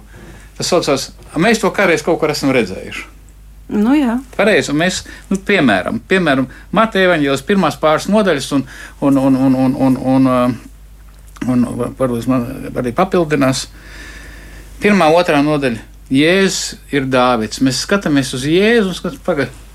[0.58, 3.04] Tas saucās, mēs to kādreiz kaut kur esam redzējuši.
[3.70, 4.18] Nu, jā.
[4.36, 8.66] Pareizi, un mēs, nu, piemēram, piemēram Mateja evaņģēlis pirmās pāris nodaļas, un,
[9.00, 10.50] un, un, un, un, un, un, uh,
[11.48, 11.64] un
[11.98, 13.68] varbūt man arī papildinās.
[14.80, 15.86] Pirmā, otrā nodaļa.
[16.10, 17.60] Jēzus ir Dāvids.
[17.62, 19.66] Mēs skatāmies uz Jēzu un skatāmies, pagaidi.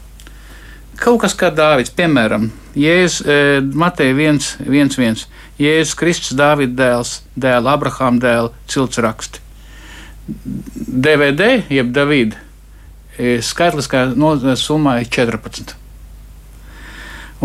[0.99, 3.38] Kaut kas kā Dāvids, piemēram, Jēzus, e,
[3.75, 5.25] Mateja 1, 1, 1.
[5.60, 9.43] Jēzus Kristus, Dāvida dēls, dēls, Abrahām dēls, cilts raksti.
[10.28, 12.39] DVD, jeb Davida,
[13.15, 14.08] e, skaitliskā
[14.60, 15.75] summa ir 14.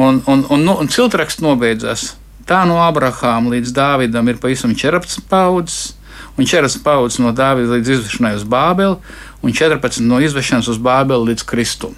[0.01, 2.15] Un, un, un, nu, un ciltraksts nobeidzās.
[2.49, 5.95] Tā no Abrahāma līdz Dāvidam ir pavisam 14 paudzes,
[6.39, 8.99] un 14 paudzes no Dāvida līdz izvešanai uz Bābeli,
[9.43, 11.97] un 14 no izvešanas uz Bābeli līdz Kristum.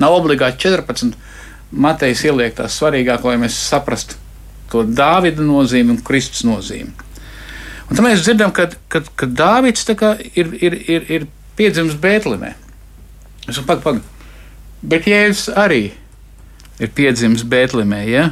[0.00, 1.14] Nav obligāti 14.
[1.74, 4.18] Matejs ieliek tās svarīgāk, lai mēs saprastu
[4.70, 6.92] to Dāvida nozīmi un Kristus nozīmi.
[7.84, 9.84] Un tad mēs dzirdam, ka, ka, ka Dāvids
[10.34, 11.26] ir, ir, ir, ir
[11.58, 12.54] piedzimis Bēltlemē.
[13.48, 14.10] Es saku, pagaidi, pagaidi.
[14.84, 15.82] Bet Jēzus arī
[16.80, 18.00] ir piedzimis Bēltlemē.
[18.08, 18.30] Ja?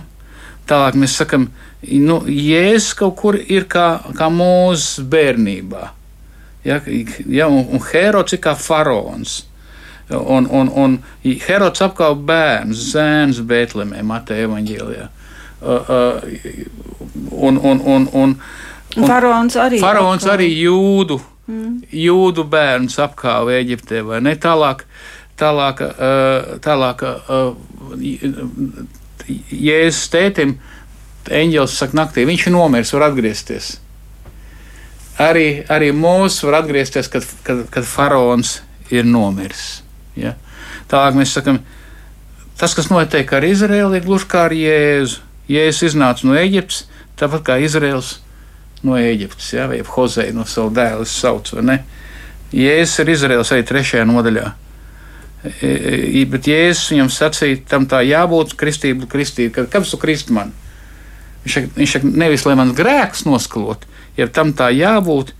[0.69, 1.49] Tālāk mēs sakām,
[1.83, 3.87] nu, Jēzus kaut kur ir kā,
[4.19, 5.89] kā mūzes bērnībā.
[6.65, 9.41] Ja, ja, un, un Herods ir kā faraons.
[10.13, 15.09] Un, un, un Herods apkalpo bērnu, zēns Bēltlemē, Mateja evaņģēlijā.
[15.63, 16.23] uh,
[17.31, 18.37] un, un, un, un,
[18.97, 19.79] Un Faraons arī.
[19.81, 20.35] Faraons apkāva.
[20.37, 21.17] arī jūdu,
[21.49, 21.77] mm.
[21.97, 24.35] jūdu bērnus apkāva Eģiptē, vai ne?
[24.37, 24.85] Tālāk,
[25.41, 27.55] tālāk, uh, tālāk uh,
[29.29, 30.57] Jēzus tētim,
[31.31, 33.77] eņģēlis saka naktī, viņš ir nomiris, var atgriezties.
[35.23, 39.83] Arī, arī mūsu var atgriezties, kad, kad, kad faraons ir nomiris.
[40.19, 40.35] Ja?
[40.91, 41.61] Tālāk mēs sakām,
[42.59, 45.23] tas, kas notiek ar Izraēlu, ir gluži kā ar Jēzu.
[45.53, 46.87] Jēzus iznāca no Eģiptes,
[47.21, 48.17] tāpat kā Izraels
[48.87, 49.69] no Eģiptes, ja?
[49.71, 51.53] vai Hozei no savu dēlu sauc?
[52.53, 54.51] Jēzus ir Izraels arī trešajā nodaļā.
[55.43, 55.51] E,
[56.23, 60.53] e, Bet Jēzus viņam sacīja, tam tā jābūt kristību, kristību, kad kāpēc tu kristi man?
[61.43, 65.33] Viņš saka, viņš saka, nevis lai mans grēks noskalot, ja tam tā jābūt,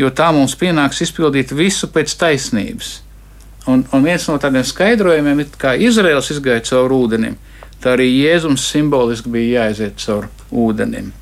[0.00, 2.94] jo tā mums pienāks izpildīt visu pēc taisnības.
[3.68, 7.36] Un, un viens no tādiem skaidrojumiem ir, kā Izraels izgāja cauri ūdenim,
[7.84, 11.12] tā arī Jēzums simboliski bija jāiziet cauri ūdenim.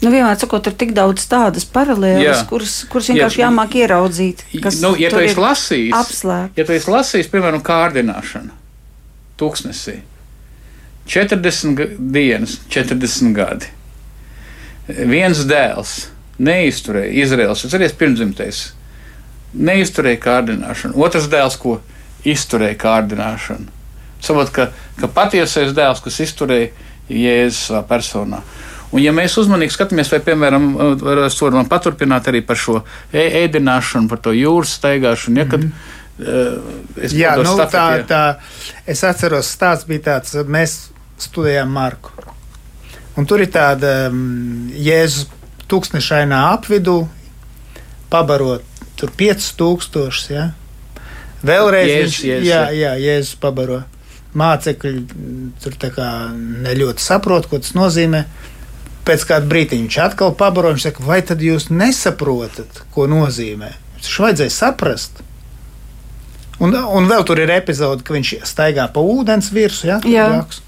[0.00, 3.48] Nu, vienmēr sakot, ir tik daudz tādas paralēlas, kuras, kuras vienkārši Jā.
[3.50, 4.44] jāmāk ieraudzīt.
[4.64, 6.56] Kas Nu, ja tu esi lasījis, apslēpts.
[6.56, 8.54] ja tu esi lasījis, piemēram, kārdināšanu,
[9.40, 9.98] tūkstnesī,
[11.06, 13.66] 40 ga- dienas, 40 gadi.
[14.88, 16.06] Viens dēls
[16.40, 18.62] neizturēja, Izraels, atceries, pirmdzimtais,
[19.54, 20.96] neizturēja kārdināšanu.
[20.96, 21.80] Otrs dēls, ko
[22.24, 23.68] izturēja kārdināšanu.
[24.20, 26.70] Saprot, ka, ka patiesais dēls, kas izturēja
[27.10, 28.40] Jēzus savā personā.
[28.90, 30.66] Un, ja mēs uzmanīgi skatāmies, vai, piemēram,
[30.98, 32.80] varam varam paturpināt arī par šo
[33.14, 39.04] ēdināšanu, par to jūras staigāšanu, ja, kad uh, es Jā, nu, tā, stafeti, tā, es
[39.06, 40.80] atceros, stāsts bija tāds, mēs
[41.22, 42.14] studējām Marku.
[43.18, 45.28] Un tur ir tāda um, Jēzus
[45.70, 47.04] tūkstošainā apvidū,
[48.10, 48.66] pabarot
[48.98, 50.34] tur 5000.
[50.34, 50.50] Ja?
[51.46, 52.76] Vēlreiz Jēzus, viņš Jēzus, jā, jā.
[52.82, 53.82] jā, Jēzus pabaro.
[54.40, 58.22] Mācekļi mm, tur tā kā ne ļoti saprot, ko tas nozīmē.
[59.06, 60.70] Pēc kāda brīdi viņš atkal pabaro.
[60.74, 63.72] Viņš saka, vai tad jūs nesaprotat, ko nozīmē?
[63.98, 65.22] Viņš vajadzēja saprast.
[66.60, 69.88] Un, un vēl tur ir epizode, ka viņš staigā pa ūdens virsmu.
[69.88, 70.26] Ja, Jā.
[70.34, 70.60] blakus.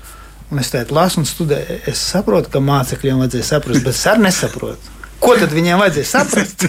[0.52, 1.80] un es tādu lasu un studēju.
[1.92, 4.94] Es saprotu, ka mācekļiem vajadzēja saprast, bet es arī nesaprotu.
[5.22, 6.64] Ko tad viņiem vajadzēja saprast?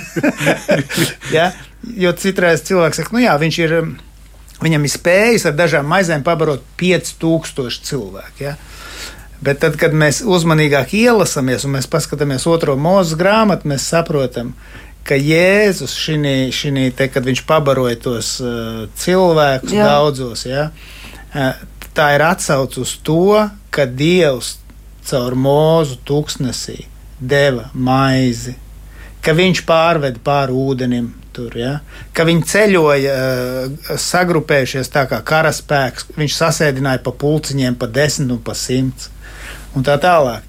[1.37, 1.51] ja?
[1.99, 3.77] Jo citreiz cilvēks saka, nu jā, viņš ir.
[3.83, 3.93] um,
[4.63, 8.43] Viņam ir spējas ar dažām maizēm pabarot 5000 cilvēku.
[8.45, 8.53] Ja?
[9.43, 14.53] Bet tad, kad mēs uzmanīgāk ielasāmies un mēs paskatāmies otro mūža grāmatu, mēs saprotam,
[15.03, 19.87] ka Jēzus šī te, kad viņš pabaroja tos uh, cilvēkus Jā.
[19.89, 21.63] daudzos, ja, uh,
[21.97, 24.55] tā ir atsauce uz to, ka Dievs
[25.09, 26.85] caur mūzu tūkstnesī
[27.19, 28.55] deva maizi,
[29.23, 31.11] ka viņš pārveda pāri ūdenim.
[31.33, 31.79] Tur, ja?
[32.13, 36.11] Ka viņi ceļoja, uh, sagrupējušies tā kā karaspēks.
[36.13, 39.09] Viņš sasēdināja pa pulciņiem, pa desmit un pa simts
[39.75, 40.45] un tā tālāk.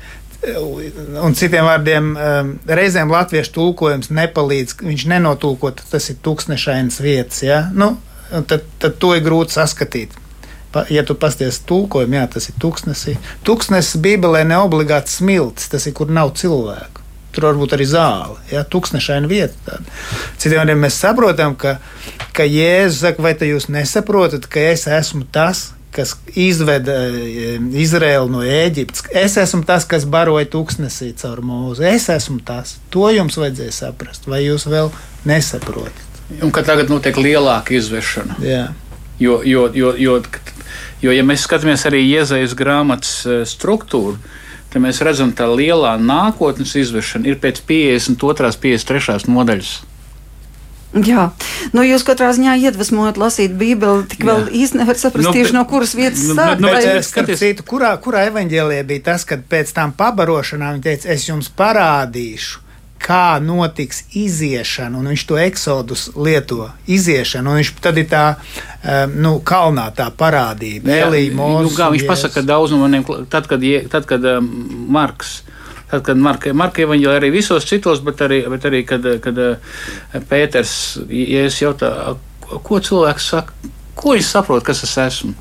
[1.24, 4.76] Un citiem vārdiem, um, reizēm latviešu tulkojums nepalīdz.
[4.84, 7.40] Viņš nenotulko, tas ir tūkstošainas vietas.
[7.46, 7.62] Ja?
[7.72, 7.94] Nu,
[8.30, 10.20] tad, tad to ir grūti saskatīt.
[10.90, 13.14] Ja tu pasties tulkojumu, jā, tas ir tūkstnesī.
[13.46, 17.04] Tūkstnesis Bībelē ne obligāti smilts, tas ir, kur nav cilvēku.
[17.34, 19.54] Tur var būt arī zāle, ja tūkstošaina vieta.
[19.66, 19.94] Tāda.
[20.38, 21.76] Citiem vārdiem mēs saprotam, ka,
[22.34, 28.32] ka Jēzus saka, vai te jūs nesaprotat, ka es esmu tas, kas izveda eh, Izraēlu
[28.32, 29.06] no Ēģiptes.
[29.14, 31.84] Es esmu tas, kas baroja tūkstnesī caur mūzu.
[31.88, 32.76] Es esmu tas.
[32.94, 34.90] To jums vajadzēja saprast, vai jūs vēl
[35.28, 36.02] nesaprotat.
[36.42, 38.40] un ka tagad notiek lielāka izvešana.
[38.42, 38.64] Jā.
[39.20, 40.18] Jo, jo, jo, jo,
[41.02, 44.18] jo, ja mēs skatāmies arī iezaļas grāmatas eh, struktūru,
[44.72, 48.10] tad mēs redzam, ka tā lielā nākotnes izvešana ir pēc 52.
[48.10, 49.20] un 53.
[49.30, 49.74] nodaļas.
[50.94, 51.30] Jā,
[51.74, 54.50] nu jūs katrā ziņā iedvesmojat lasīt Bībeli, tik vēl Jā.
[54.62, 56.60] īsti nevar saprast Nu, tieši no kuras vietas nu, sākt.
[56.62, 60.78] nu, vai- bet, eh, skaties- citu, kurā, kurā evanģēlijā bija tas, kad pēc tam pabarošanām
[60.78, 62.58] viņš teica, es jums parādīšu,
[63.04, 68.36] kā notiks iziešana, un viņš to eksodus lieto iziešanu, un viņš tad ir tā,
[68.84, 71.76] um, nu, kalnā tā parādība, Elija, nu, Mozus.
[71.76, 72.46] kā un viņš pasaka Jēzus.
[72.46, 75.42] daudz no maniem, tad, kad, tad, kad um, Marks.
[75.90, 79.80] Tad, kad Marka, Marka evanģēlē arī visos citos, bet arī, bet arī kad, kad uh,
[80.30, 80.74] Pēters,
[81.12, 81.90] ja es jautā,
[82.64, 85.34] ko cilvēks saka, ko viņš saprot, kas es esmu?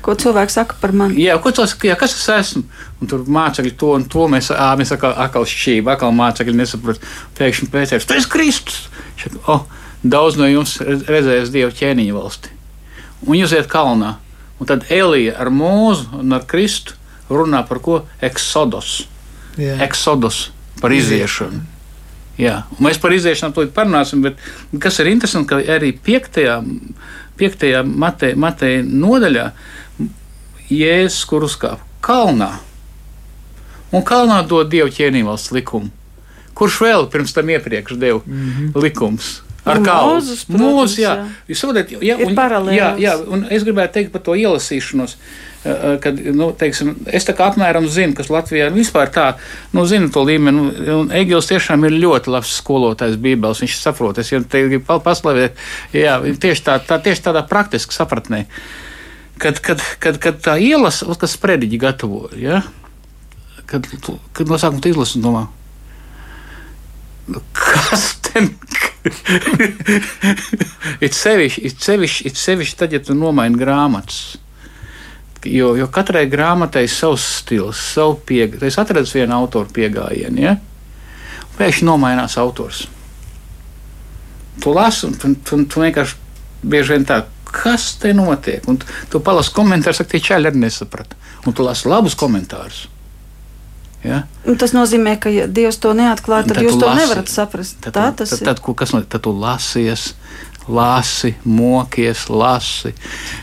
[0.00, 1.20] Ko cilvēks saka par mani?
[1.22, 2.64] Jā, ko cilvēks saka, jā, kas es esmu?
[3.00, 7.04] Un tur mācekļi to un to mēs, ā, mēs atkal, atkal šķīvi, atkal mācekļi nesaprot.
[7.38, 8.82] Pēkšņi Pēters, tu esi Kristus!
[9.14, 9.66] Viņš Saka, oh,
[10.02, 12.56] daudz no jums redz- redzēs Dievu ķēniņu valsti.
[13.28, 14.14] Un jūs iet kalnā.
[14.60, 16.96] Un tad Elija ar mūzu un ar Kristu
[17.28, 18.00] runā par ko?
[18.24, 19.02] Eksodos.
[19.60, 19.76] Jā.
[19.84, 20.48] Eksodus
[20.80, 21.60] par iziešanu.
[22.40, 24.40] Jā, un mēs par iziešanu tūlīt parunāsim, bet
[24.80, 26.40] kas ir interesanti, ka arī 5.
[27.40, 27.66] 5.
[27.84, 29.50] Mateja Mate nodaļā
[30.70, 32.52] Jēzus, kur uzkāpa kalnā,
[33.92, 35.90] un kalnā dod dievu ķēnīvalsts likumu.
[36.56, 38.82] Kurš vēl pirms tam iepriekš deva mm -hmm.
[38.82, 39.40] likums?
[39.64, 40.14] Ar kādu
[40.48, 41.10] protams, jā.
[41.50, 42.34] Jūs saprotat, jā, un,
[42.78, 45.16] jā, jā, un es gribētu teikt par to ielasīšanos.
[45.64, 49.34] eh, eh, Kad, nu, teiksim, es tā kā apmēram zinu, kas Latvijā vispār tā,
[49.76, 50.88] nu, zinu to līmeni.
[50.96, 53.60] un- Egils tiešām ir ļoti labs skolotājs Bībeles.
[53.60, 55.52] Viņš saprot, es jau te gribu pa- paslavēt,
[55.92, 58.46] jā, tieši, tā, tā, tieši tādā praktiski sapratnē.
[59.38, 62.62] Kad, kad, kad, kad tā ielasa, ot, kas sprediķi gatavoja, ja?
[63.66, 63.86] kad,
[64.32, 65.46] kad no sākuma tu izlasi un domā,
[67.28, 68.50] nu, kas ten
[71.04, 74.38] ir sevišķi, it sevišķi, it sevišķi tad, ja tu nomaini grāmatas.
[75.48, 78.60] Jo, jo katrai grāmatai ir savs stils, savu pieeja.
[78.68, 80.58] Es atradu vienu autoru piegājienu, ja?
[81.60, 82.86] pēkšņi nomainās autors.
[84.60, 88.64] Tu lasi, un tu, tu, tu vienkārši bieži vien tā, kas te notiek?
[88.68, 91.16] Un tu, tu palasi komentārus, saka, tie čaļi arī nesaprata.
[91.48, 92.84] Un tu lasi labus komentārus.
[94.04, 94.22] Ja?
[94.48, 97.00] Un Tas nozīmē, ka, ja Dievs to neatklāja, tad, tad jūs to lasi.
[97.02, 97.76] nevarat saprast.
[97.84, 98.46] Tad, Tā tas tad, ir.
[98.48, 100.14] tad, ko- kas tad tu lasies,
[100.68, 102.94] lasi, mokies, lasi,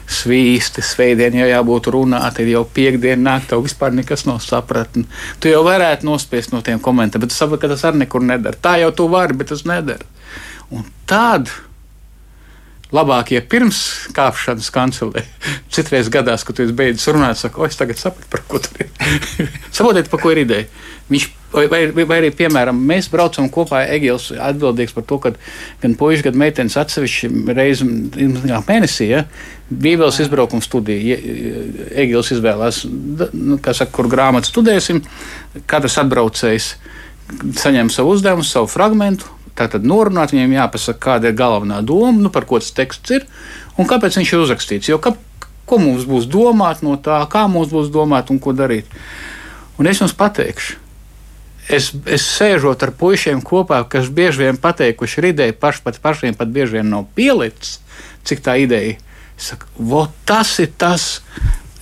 [0.08, 5.06] svīsti, svētdien jau jābūt runāt, ir jau piekdiena nāk, tev vispār nekas nav sapratni.
[5.44, 8.56] Tu jau varētu nospiest no tiem komentāriem, bet tu saproti, ka tas arī nekur nedara.
[8.62, 10.06] Tā jau tu vari, bet tas nedara.
[10.72, 11.52] Un tad
[12.96, 13.80] labāk, ja pirms
[14.16, 15.24] kāpšanas kancelē,
[15.76, 18.86] citreiz gadās, kad tu esi beidzis runāt, saka, o, es tagad sapratu, par ko tur
[18.86, 18.94] ir.
[19.76, 20.70] Saprotiet, par ko ir ideja.
[21.08, 25.32] Viņš, vai, vai, vai arī, piemēram, mēs braucam kopā, Egils atbildīgs par to, ka
[25.84, 27.88] gan puikas, gan meitenes atsevišķi reizi
[28.50, 29.24] jā, mēnesī, ja,
[29.68, 31.16] Bībeles izbraukuma studija,
[32.04, 35.04] Egils izvēlās, nu, saka, kur grāmatu studēsim,
[35.68, 36.76] katrs atbraucējs
[37.60, 39.37] saņem savu uzdevumu, savu fragmentu.
[39.58, 43.26] Tātad norunāt, viņiem jāpasaka, kāda ir galvenā doma, nu, par ko tas teksts ir
[43.78, 44.90] un kāpēc viņš ir uzrakstīts.
[44.92, 45.16] Jo, ka,
[45.70, 48.92] ko mums būs domāt no tā, kā mums būs domāt un ko darīt.
[49.78, 50.78] Un es jums pateikšu,
[51.74, 56.38] es, es sēžot ar puišiem kopā, kas bieži vien pateikuši ir ideja, paši pat pašiem
[56.38, 57.80] pat bieži vien nav pielicis,
[58.30, 58.98] cik tā ideja.
[59.38, 61.22] Es saku, "Vo, tas ir tas,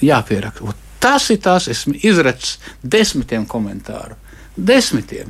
[0.04, 0.64] jāpieraksta.
[0.64, 0.74] Vo,
[1.06, 4.16] Tas ir tas, esmu izracis desmitiem komentāru.
[4.58, 5.30] Desmitiem.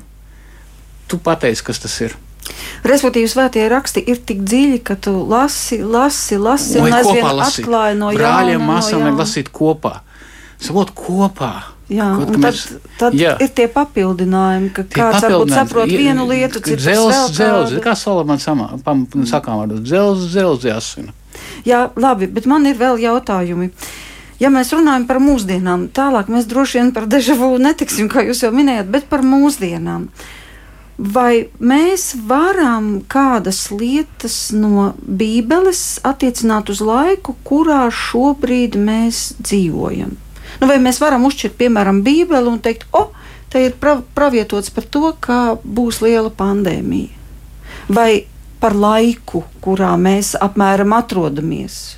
[1.11, 2.15] Tu pateici, kas tas ir.
[2.85, 8.11] Respektīvi, svētie raksti ir tik dziļi, ka tu lasi, lasi, lasi un aizvien atklāji no
[8.13, 8.67] Brāļiem, jauna.
[8.73, 9.99] māsām no vajag lasīt kopā.
[10.61, 11.53] Savot kopā.
[11.89, 13.35] Jā, Kaut, tad, mēs- tad Jā.
[13.41, 18.41] ir tie papildinājumi, ka Tie kāds varbūt saprot vienu lietu, cits Dzels, dzels, kā Salamans
[18.45, 21.13] sakām vārdu, dzels, dzels, jāsina.
[21.65, 23.69] Jā, labi, bet man ir vēl jautājumi.
[24.39, 28.51] Ja mēs runājam par mūsdienām, tālāk mēs droši vien par dežavu netiksim, kā jūs jau
[28.51, 30.09] minējat, bet par mūsdienām.
[30.97, 40.15] Vai mēs varam kādas lietas no Bībeles attiecināt uz laiku, kurā šobrīd mēs dzīvojam?
[40.61, 43.09] Nu, vai mēs varam uzšķirt, piemēram, Bībeli un teikt, o,
[43.51, 47.11] te ir prav pravietots par to, ka būs liela pandēmija?
[47.91, 48.25] Vai
[48.63, 51.97] par laiku, kurā mēs apmēram atrodamies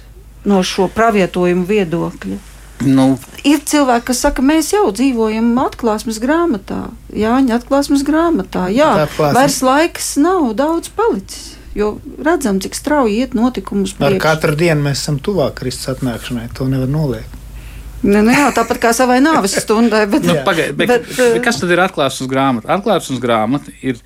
[0.49, 2.56] no šo pravietojumu viedokļa?
[2.85, 3.17] Nu,
[3.47, 8.67] Ir cilvēki, kas saka, mēs jau dzīvojam atklāsmes grāmatā, Jāņa atklāsmes grāmatā.
[8.69, 9.33] Jā, Atklāsmes.
[9.37, 13.95] vairs laiks nav daudz palicis, jo redzam, cik strauji iet notikums.
[14.03, 16.51] Ar katru dienu mēs esam tuvāk Kristus atnākšanai.
[16.59, 17.33] To nevar noliegt.
[18.05, 20.05] Nu, nu, jā, tāpat kā savai nāves stundai.
[20.05, 22.69] Bet, nu, pagaid, bet, Bet, bet, eh, kas tad ir atklāsmes grāmata?
[22.77, 23.97] Atklāsmes grāmata ir,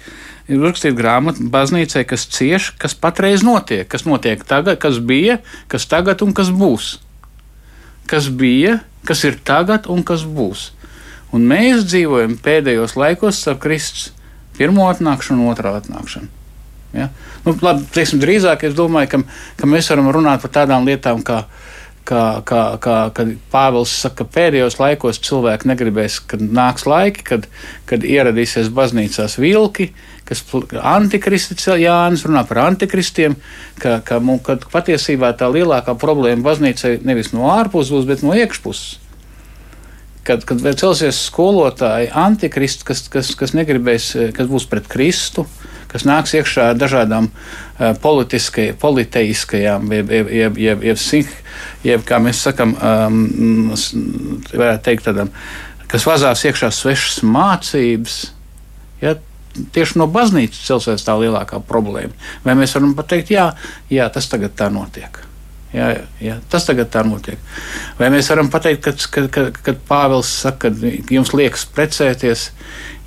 [0.47, 3.83] ir uzrakstīta grāmata baznīcai, kas cieš, kas patreiz notiek.
[3.91, 6.99] Kas notiek tagad, kas bija, kas tagad un kas būs.
[8.11, 10.69] Kas bija, kas ir tagad un kas būs.
[11.31, 14.11] Un mēs dzīvojam pēdējos laikos starp Kristus
[14.57, 16.27] pirmo atnākšanu un otrā atnākšanu.
[16.93, 17.07] Ja?
[17.45, 19.21] Nu, labi, teiksim, drīzāk es domāju, ka,
[19.61, 21.45] ka mēs varam runāt par tādām lietām, kā,
[22.07, 27.47] kā, kā, kā kad Pāvils saka, ka pēdējos laikos cilvēki negribēs, kad nāks laiki, kad,
[27.89, 29.91] kad ieradīsies baznīcās vilki,
[30.31, 30.41] kas
[30.95, 33.35] antikristi cel Jānis runā par antikristiem,
[33.83, 39.01] ka, ka, ka patiesībā tā lielākā problēma baznīcai nevis no ārpuses būs, bet no iekšpuses
[40.23, 45.47] kad, kad celsies skolotāji, antikristi, kas, kas, kas negribēs, eh, kas būs pret Kristu,
[45.91, 51.33] kas nāks iekšā ar dažādām uh, politiskajām, politeiskajām, jeb, jeb, jeb, jeb, jeb, sink,
[51.83, 53.91] jeb kā mēs sakam, um, s-
[54.53, 55.33] varētu teikt, tādām,
[55.91, 58.15] kas vazās iekšā svešas mācības.
[59.03, 59.17] Ja,
[59.75, 62.13] Tieši no baznīcas celsies tā lielākā problēma.
[62.45, 63.49] Vai mēs varam pateikt, jā,
[63.91, 65.19] jā tas tagad tā notiek.
[65.71, 65.85] Jā,
[66.19, 67.39] jā, tas tagad tā notiek.
[67.99, 72.49] Vai mēs varam pateikt, kad, kad, kad, kad Pāvils saka, ka jums liekas precēties,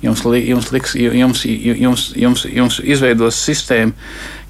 [0.01, 3.93] jums, li- jums, liks, jums, jums, jums, jums izveidos sistēmu,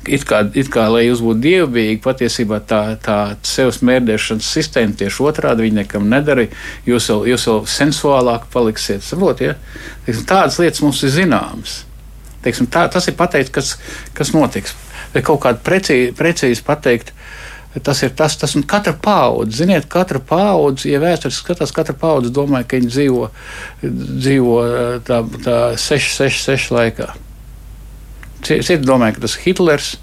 [0.07, 5.23] it kā, it kā lai jūs būtu dievbijīgi, patiesībā tā, tā sev smērdēšanas sistēma tieši
[5.25, 6.47] otrādi viņa nekam nedara.
[6.87, 9.03] Jūs vēl, jūs vēl sensuālāk paliksiet.
[9.05, 9.55] Saprot, ja?
[10.05, 11.81] Teiksim, tādas lietas mums ir zināmas.
[12.45, 13.73] Teiksim, tā, tas ir pateikts, kas,
[14.17, 14.75] kas notiks.
[15.15, 17.11] Vai kaut kādā precīzi, precīzi pateikt,
[17.83, 19.63] tas ir tas, tas un katra paudze.
[19.63, 23.29] Ziniet, katra paudze, ja vēsturiski skatās, katra paudze domāja, ka viņi dzīvo,
[23.83, 24.57] dzīvo
[25.07, 27.13] tā, tā 6, 6, 6 laikā.
[28.45, 29.95] Citi domāja, ka tas ir Hitlers,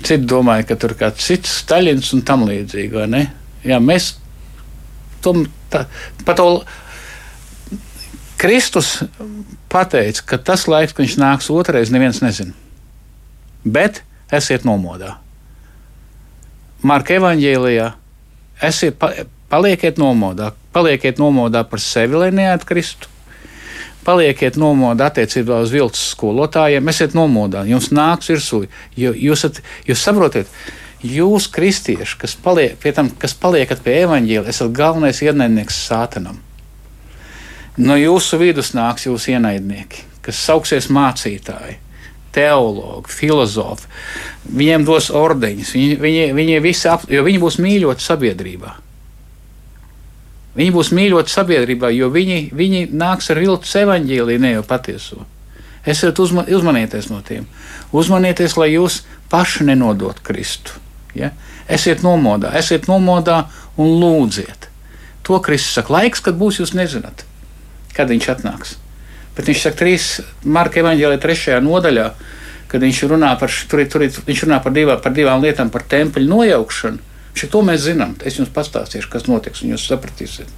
[0.00, 3.22] citi domāja, ka tur kāds cits Staļins un tam līdzīgi.
[3.68, 4.14] Jā, mēs
[5.22, 5.84] tā,
[6.24, 6.48] pa to
[8.38, 9.02] Kristus
[9.68, 12.54] pateica, ka tas laiks, kad viņš nāks otrais, neviens nezina.
[13.66, 14.02] Bet
[14.32, 15.16] esiet nomodā.
[16.86, 17.90] Marka evanģēlijā
[18.62, 19.02] esiet,
[19.50, 23.10] palieciet nomodā, palieciet nomodā par sevi, lai neatkristu.
[24.08, 28.62] Palieciet nomodā attiecībā uz viltus skolotājiem, esiet nomodā, jums nāks virsū.
[28.96, 29.44] Jūs,
[29.84, 30.48] jūs saprotat,
[31.04, 36.40] jūs, kristieši, kas, paliek, tam, kas paliekat pie evaņģēlijas, esat galvenais ienaidnieks sātanam.
[37.78, 41.76] No jūsu vidus nāks jūsu ienaidnieki, kas sauksies mācītāji,
[42.34, 43.86] teologi, filozofi.
[44.48, 48.78] Viņiem dos ordeņus, viņi, viņi, viņi visi ap, jo viņi būs mīļoti sabiedrībā.
[50.56, 55.26] Viņi būs mīļoti sabiedrībā, jo viņi, viņi nāks ar viltus evaņģēlīju, ne jau patieso.
[55.88, 57.46] Esiet uzma, uzmanieties no tiem.
[57.94, 60.80] Uzmanieties, lai jūs paši nenodot Kristu.
[61.14, 61.30] Ja?
[61.68, 63.44] Esiet nomodā, esiet nomodā
[63.78, 64.68] un lūdziet.
[65.28, 67.28] To Kristus saka, laiks, kad būs, jūs nezināt
[67.98, 68.76] kad viņš atnāks.
[69.36, 70.26] Bet viņš saka, 3.
[70.54, 71.58] Marka evanģēlē, 3.
[71.64, 72.06] nodaļā,
[72.70, 76.26] kad viņš runā par, tur, tur, viņš runā par, divā, par divām lietām, par templi
[76.28, 77.06] nojaukšanu.
[77.38, 78.16] Viņš to mēs zinām.
[78.26, 80.48] Es jums pastāstīšu, kas notiks, un jūs sapratīsiet.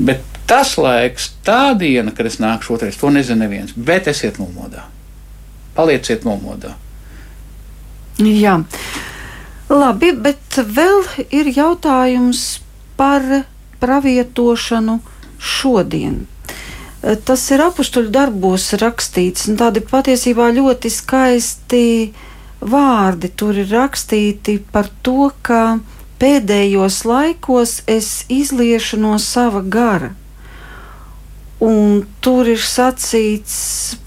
[0.00, 3.74] Bet tas laiks, tā diena, kad es nākšu otrais, to nezina neviens.
[3.76, 4.86] Bet esiet nomodā.
[5.76, 6.72] Palieciet nomodā.
[8.16, 8.62] Jā.
[9.68, 12.62] Labi, bet vēl ir jautājums
[12.96, 13.44] par
[13.84, 14.98] pravietošanu
[15.36, 16.22] šodien.
[17.28, 21.84] Tas ir apakstuļu darbos rakstīts, un tādi patiesībā ļoti skaisti
[22.62, 25.78] vārdi tur ir rakstīti par to, ka
[26.22, 30.12] pēdējos laikos es izliešu no sava gara.
[31.62, 33.54] Un tur ir sacīts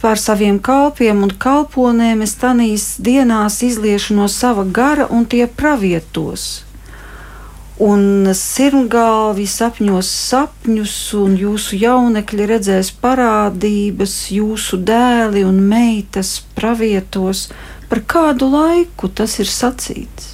[0.01, 6.65] par saviem kalpiem un kalponēm, es tanīs dienās izliešu no sava gara un tie pravietos
[7.81, 17.49] un sirmgalvi sapņos sapņus, un jūsu jaunekļi redzēs parādības, jūsu dēli un meitas pravietos.
[17.89, 20.31] Par kādu laiku tas ir sacīts?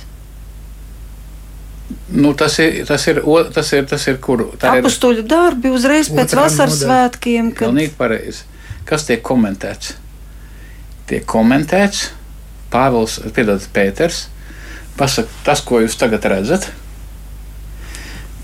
[2.12, 3.22] Nu, tas, ir, tas, ir,
[3.56, 4.45] tas, ir, tas ir kur?
[4.60, 7.52] Tā ir apstuļu darbi uzreiz pēc vasaras svētkiem.
[7.56, 7.70] Kad...
[7.70, 8.47] Pilnīgi pareizi.
[8.88, 9.93] Kas tiek komentēts?
[11.08, 12.10] Tiek komentēts
[12.72, 14.26] Pāvils, piedod, Pēters.
[14.95, 16.68] Pasaka, tas, ko jūs tagad redzat,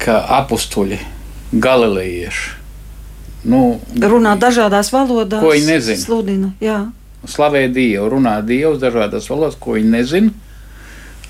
[0.01, 0.99] ka apstuļi,
[1.51, 2.53] galilejieši,
[3.51, 3.61] nu,
[3.99, 6.01] runā dažādās valodās, ko viņi nezina.
[6.01, 6.79] Sludina, jā.
[7.25, 10.31] Slavē Dievu, runā Dievs dažādās valodās, ko viņi nezina.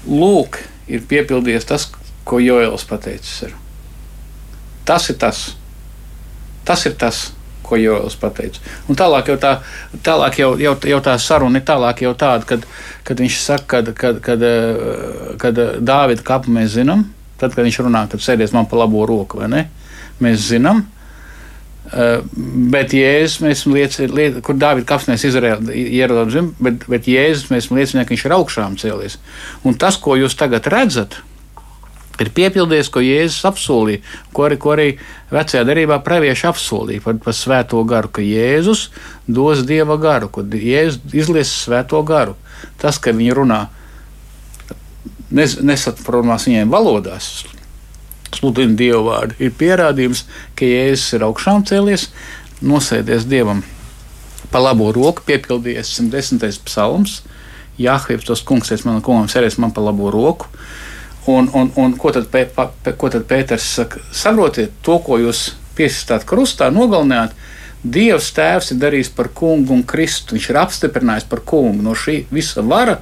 [0.08, 0.60] Lūk,
[0.92, 1.88] ir piepildījies tas,
[2.28, 3.48] ko Jēlis pateicis.
[3.48, 3.56] Ir.
[4.88, 5.42] Tas ir tas.
[6.68, 7.22] Tas ir tas,
[7.64, 8.64] ko Jēlis pateica.
[8.92, 9.54] Un tālāk jau tā,
[10.04, 12.68] tālāk jau, jau, jau tā saruna ir tālāk jau tāda, kad,
[13.08, 14.48] kad viņš saka, kad, kad, kad,
[15.40, 17.08] kad, kad Dāvida kapu mēs zinām,
[17.38, 19.66] Tad, kad viņš runā, kad sēdies man pa labo roku, vai ne?
[20.24, 20.82] Mēs zinām.
[21.88, 22.20] Uh,
[22.74, 28.04] bet Jēzus mēs liecam, liec, kur Dāvida kapsnēs ieradās zem, bet, bet Jēzus mēs liecinām,
[28.04, 29.16] ka viņš ir augšām cēlies.
[29.64, 31.22] Un tas, ko jūs tagad redzat,
[32.20, 34.04] ir piepildījies, ko Jēzus apsolīja,
[34.36, 34.88] ko arī, ko arī
[35.32, 38.90] vecajā darbā pravieši apsolīja par, par svēto garu, ka Jēzus
[39.24, 42.36] dos dieva garu, ka Jēzus izlies svēto garu.
[42.82, 43.62] Tas, ka viņi runā
[45.32, 47.46] nesaprotamās viņiem valodās,
[48.36, 50.26] sludina dievu vārdu, ir pierādījums,
[50.58, 52.10] ka Jēzus ir augšām cēlies,
[52.62, 53.64] nosēdies dievam
[54.52, 56.64] pa labo roku, piepildījies 110.
[56.68, 57.22] psalms.
[57.78, 60.50] Jāhvības tos kungs, es manam kungam sēries man pa labo roku.
[61.28, 64.00] Un, un, un ko, tad pē, pa, ko tad Pēters saka?
[64.16, 67.36] Saprotiet, to, ko jūs piesistāt krustā, nogalināt,
[67.88, 70.36] Dievs Tēvs ir darījis par kungu un Kristu.
[70.36, 72.98] Viņš ir apstiprinājis par kungu no šī visa vara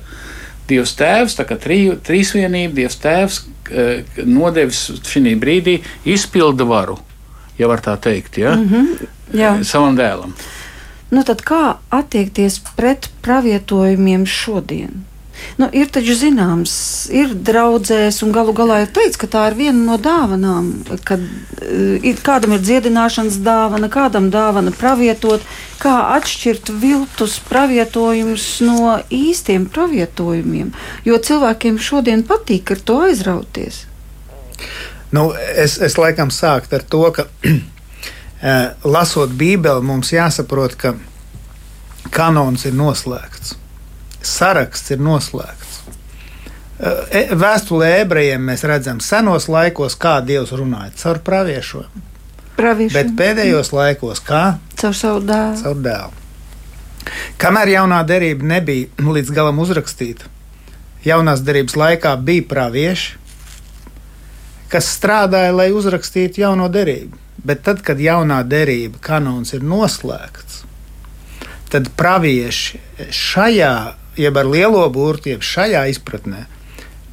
[0.68, 3.40] Dievs Tēvs, tā kā triju, trīsvienība, Dievs Tēvs
[4.26, 6.98] nodevis šī brīdī izpildu varu,
[7.58, 8.56] ja var tā teikt, ja?
[8.56, 9.64] mm -hmm, jā.
[9.64, 10.34] savam dēlam.
[11.12, 15.06] Nu tad kā attiekties pret pravietojumiem šodien?
[15.56, 16.74] Nu, ir taču zināms,
[17.16, 20.72] ir draudzēs, un galu galā ir teikts, ka tā ir viena no dāvanām.
[21.08, 25.46] Kad uh, ir, kādam ir dziedināšanas dāvana, kādam dāvana pravietot,
[25.80, 30.74] kā atšķirt viltus pravietojumus no īstiem pravietojumiem.
[31.08, 33.86] Jo cilvēkiem šodien patīk ar to aizrauties.
[35.16, 40.98] Nu, es, es laikam sāktu ar to, ka eh, lasot Bībeli, mums jāsaprot, ka
[42.12, 43.62] kanons ir noslēgts
[44.26, 45.80] saraksts ir noslēgts.
[46.76, 52.04] E, vēstulē ebrejiem mēs redzam, senos laikos, kā Dievs runāja caur praviešiem.
[52.92, 54.58] Bet pēdējos laikos, kā?
[54.80, 55.60] Caur savu dēlu.
[55.64, 56.22] Caur dēlu.
[57.40, 60.28] Kamēr jaunā derība nebija līdz galam uzrakstīta,
[61.06, 63.20] jaunās derības laikā bija pravieši,
[64.72, 67.22] kas strādāja, lai uzrakstītu jauno derību.
[67.46, 70.64] Bet tad, kad jaunā derība kanons ir noslēgts,
[71.70, 72.80] tad pravieši
[73.14, 73.76] šajā
[74.20, 76.46] jeb ar lielo burtu, jeb šajā izpratnē,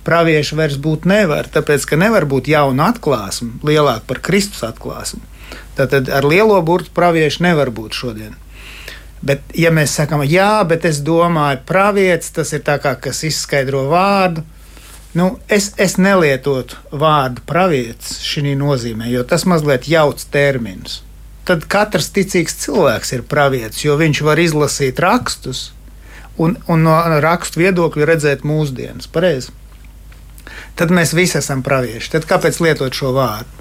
[0.07, 5.23] pravieši vairs būt nevar, tāpēc ka nevar būt jauna atklāsme, lielāka par Kristus atklāsmi.
[5.77, 8.35] Tātad ar lielo burtu pravieši nevar būt šodien.
[9.23, 13.85] Bet, ja mēs sakām, jā, bet es domāju, pravietis tas ir tā kā kas izskaidro
[13.93, 14.43] vārdu,
[15.15, 21.01] nu, es, es nelietotu vārdu pravietis šī nozīmē, jo tas mazliet jauc terminus.
[21.47, 25.71] Tad katrs ticīgs cilvēks ir pravietis, jo viņš var izlasīt rakstus,
[26.39, 29.09] un, un no rakstu viedokļa redzēt mūsdienas.
[29.13, 29.51] Pareizi.
[30.77, 32.11] Tad mēs visi esam pravieši.
[32.17, 33.59] Tad kāpēc lietot šo vārdu?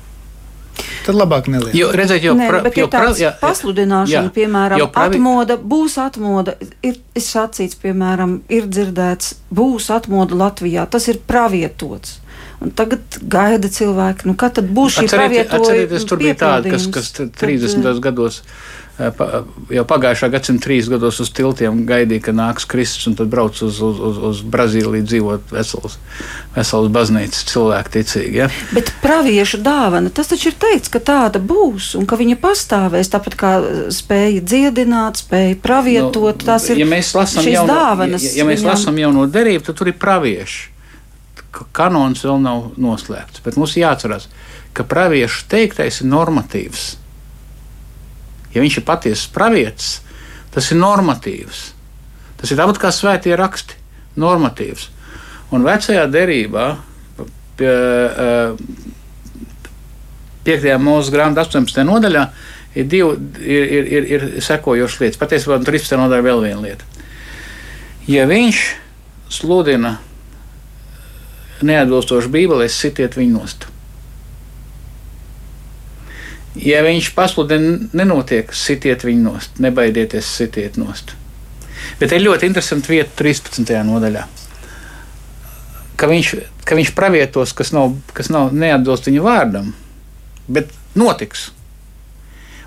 [1.05, 1.76] Tad labāk nelietot.
[1.76, 6.55] Jo, redzēt, jau, ir tāds jā, pasludināšana, jā, piemēram, pravi- atmoda, būs atmoda,
[6.86, 10.88] ir sacīts, piemēram, ir dzirdēts, būs atmoda Latvijā.
[10.89, 12.19] Tas ir pravietots.
[12.61, 16.88] Un tagad gaida cilvēki, nu, kad tad būs šī Atcerieties, atcerieties, tur bija tādi, kas,
[16.93, 17.99] kas t- Tad, 30.
[17.99, 18.91] gados, eh, pa-
[19.72, 23.80] jau pagājušā gadsimta 3 gados uz tiltiem gaidīja, ka nāks Kristus, un tad brauc uz,
[23.82, 25.97] uz, uz, uz Brazīliju dzīvot vesels,
[26.56, 28.41] vesels baznīcas cilvēki ticīgi.
[28.43, 28.49] Ja?
[28.76, 33.12] Bet praviešu dāvana, tas taču ir teikts, ka tāda būs un ka viņa pastāvēs.
[33.14, 33.54] Tāpat kā
[33.95, 36.91] spēja dziedināt, spēja pravietot, tās ir Nu, ja
[37.47, 38.24] šīs jauno, dāvanas.
[38.30, 38.72] Ja, ja mēs viņām.
[38.74, 40.70] lasām jauno derību, tad tur ir pravieši.
[41.52, 44.30] Ka- Kanons vēl nav noslēgts, bet mums jāatcerās,
[44.74, 46.95] ka praviešu teiktais ir normatīvs.
[48.56, 49.91] Ja viņš ir patiesas pravietis,
[50.52, 51.62] tas ir normatīvs.
[52.41, 53.78] Tas ir tāpat kā svētie raksti,
[54.20, 54.89] normatīvs.
[55.56, 56.66] Un vecajā derībā,
[57.60, 58.56] pie, uh,
[60.47, 60.68] 5.
[60.82, 61.84] mūža grāmatā, 18.
[61.88, 62.26] nodaļā,
[62.76, 65.22] ir, divi, ir, ir, ir, ir sekojošas lietas.
[65.22, 65.99] Patiesībā 13.
[66.02, 66.88] nodaļā vēl viena lieta.
[68.10, 68.64] Ja viņš
[69.32, 69.99] sludina
[71.62, 73.70] neatbilstoši Bībelē, sitiet viņu nost.
[76.60, 81.14] Ja viņš pasludina, nenotiek, sitiet viņu nost, nebaidieties, sitiet nost.
[81.99, 83.72] Bet ir ļoti interesanti vieta 13.
[83.88, 84.26] nodaļā.
[85.95, 86.34] Ka viņš,
[86.68, 89.72] ka viņš pravietos, kas, nav, kas nav neatbilst viņa vārdam,
[90.52, 91.49] bet notiks.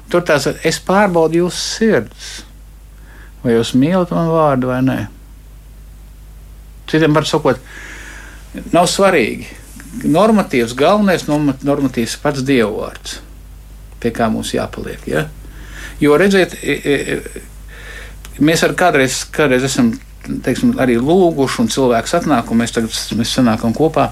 [0.08, 2.30] Tur tās es pārbaudu jūsu sirdis.
[3.44, 4.98] Vai jūs mīlat manu vārdu vai nē?
[6.88, 7.60] Citiem var sakot,
[8.72, 9.48] nav svarīgi.
[10.04, 13.18] Normatīvs, galvenais norma- normatīvs pats dievvvārds,
[14.04, 15.02] pie kā mums jāpaliek.
[15.10, 15.26] Ja?
[16.02, 16.54] Jo redziet,
[18.44, 19.92] mēs ar kādreiz, kādreiz esam
[20.44, 24.10] teiksim, arī lūguši, un cilvēks atnāk, un mēs tagad mēs sanākam kopā.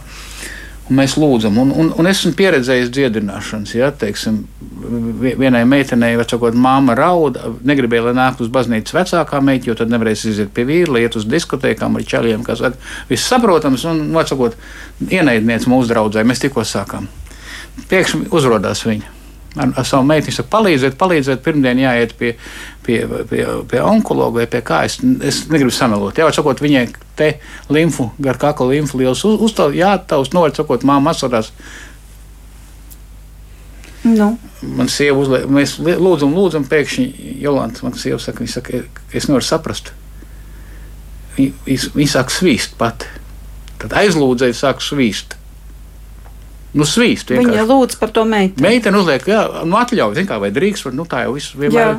[0.93, 3.71] Mēs lūdzam, un, un, un esmu pieredzējis dziedināšanas.
[3.79, 4.41] Ja, teiksim,
[5.23, 9.95] vi- vienai meitenei, vecākot, māma rauda, negribēja, lai nāk uz baznīcas vecākā meita, jo tad
[9.95, 14.59] nevarēs iziet pie vīra, iet uz diskotēkām ar čaļiem, kas saka, viss saprotams, un, vecākot,
[15.09, 17.09] ienaidniec mūsu draudzē, mēs tikko sākām.
[17.89, 19.22] Pēkšņi uzrādās viņa.
[19.53, 21.43] Ar, ar savu meitu viņa saka, palīdziet, palīdziet.
[21.45, 22.33] Pirmdien jāiet pie,
[22.87, 24.83] pie, pie, pie onkologa vai pie kā.
[24.89, 26.17] Es, es negribu samelot.
[26.17, 26.87] Jā, sakot, viņai
[27.19, 27.35] te
[27.73, 31.53] limfu, gar kakla limfu liels uzstāv, jātaust, novar, sakot, māma asarās.
[34.03, 34.33] Nu,
[34.63, 39.47] Man sieva uzliek, mēs lūdzam, lūdzam, pēkšņi Jolanta, man sieva saka, viņa saka, es nevaru
[39.47, 39.91] saprast.
[41.35, 43.11] Viņa, viņa sāk svīst pati.
[43.83, 45.35] Tad aizlūdzēji sāk svīst.
[46.73, 47.29] Nu, svīst.
[47.29, 47.69] viņa vienkārši.
[47.69, 48.63] lūdz par to meiteni.
[48.65, 51.91] Meitene uzliek, jā, nu, atļauj, zin kā, vai drīkst, vai, nu, tā jau viss vienmēr.
[51.91, 51.99] Jā.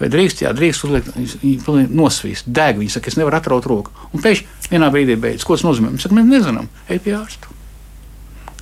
[0.00, 1.10] Vai drīkst, jā, drīkst uzliek,
[1.42, 3.92] viņa nosvīst, deg, viņa saka, es nevaru atraut roku.
[4.16, 5.92] Un pēkšņi vienā brīdī beidzas, ko tas nozīmē.
[5.92, 7.52] Viņa saka, mēs nezinām, ej pie ārsta.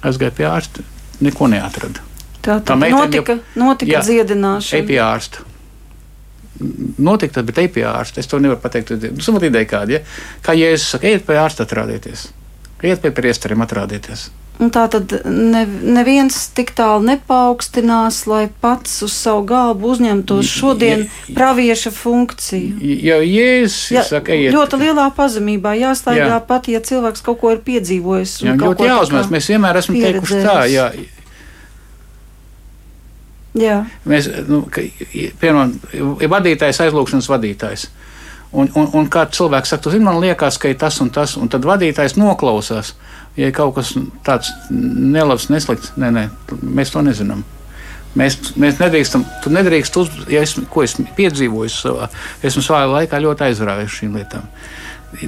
[0.02, 0.82] Aizgāja pie ārsta,
[1.22, 2.02] neko neatrada.
[2.42, 4.02] Tā, Tā tā meitene notika, jau- notika Jā.
[4.02, 4.86] Ej dziedināšana.
[4.90, 5.46] pie ārsta.
[6.98, 8.18] Notika tas, bet ej pie ārsta.
[8.18, 8.90] Es to nevaru pateikt.
[9.14, 10.00] Nu, Samat ideja kāda, ja?
[10.42, 12.26] Kā Jēzus saka, ejiet pie ārsta atrādieties.
[12.82, 14.28] Ejiet pie priesteriem atrādieties.
[14.60, 21.06] Un tā tad ne, neviens tik tālu nepaukstinās, lai pats uz savu galvu uzņemtos šodien
[21.34, 22.76] pravieša funkciju.
[23.02, 24.52] Jau Jēzus Ja, saka, ejiet.
[24.54, 26.42] ļoti lielā pazemībā jāstaigā Jā.
[26.46, 28.36] pat, ja cilvēks kaut ko ir piedzīvojis.
[28.44, 30.76] Jā, ļoti kā Mēs vienmēr esam teikuši tā, pieredzējis.
[30.76, 30.92] jā,
[33.52, 34.80] Jā, Mēs, nu, ka,
[35.42, 35.74] piemēram,
[36.24, 37.82] ir vadītājs, aizlūgšanas vadītājs.
[38.52, 41.48] Un, un, un kā cilvēks saka, zini, man liekas, ka ir tas un tas, un
[41.52, 42.92] tad vadītājs noklausās.
[43.38, 43.94] Ja ir kaut kas
[44.26, 46.28] tāds nelabs, neslikts, nē, nē,
[46.60, 47.46] mēs to nezinām.
[48.18, 52.10] Mēs, mēs nedrīkstam, tu nedrīkst uzbrukt, ja es, ko es piedzīvoju savā,
[52.44, 54.44] esmu savā laikā ļoti aizrāvies šīm lietām.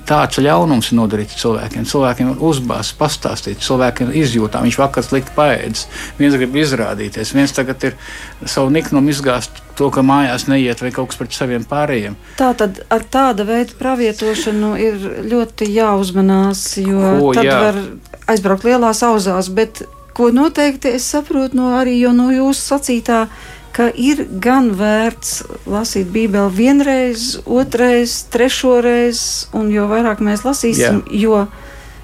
[0.08, 1.88] Tāds ļaunums ir nodarīts cilvēkiem.
[1.88, 4.68] Cilvēkiem ir uzbāzts, pastāstīts, cilvēkiem ir izjūtām.
[4.68, 5.86] Viņš vakar slikti paēdis,
[6.20, 7.96] viens grib izrādīties, viens tagad ir
[8.44, 12.16] savu niknumu izgāzt to, ka mājās neiet vai kaut kas pret saviem pārējiem.
[12.38, 17.58] tā tad ar tāda veida pravietošanu ir ļoti jāuzmanās, jo Ko, tad jā.
[17.66, 17.82] var
[18.30, 19.50] aizbraukt lielās auzās.
[19.54, 23.26] Bet ko noteikti es saprotu no arī no jūsu sacītā,
[23.74, 31.40] ka ir gan vērts lasīt Bībeli vienreiz, otrreiz, trešoreiz, un jo vairāk mēs lasīsim, jo,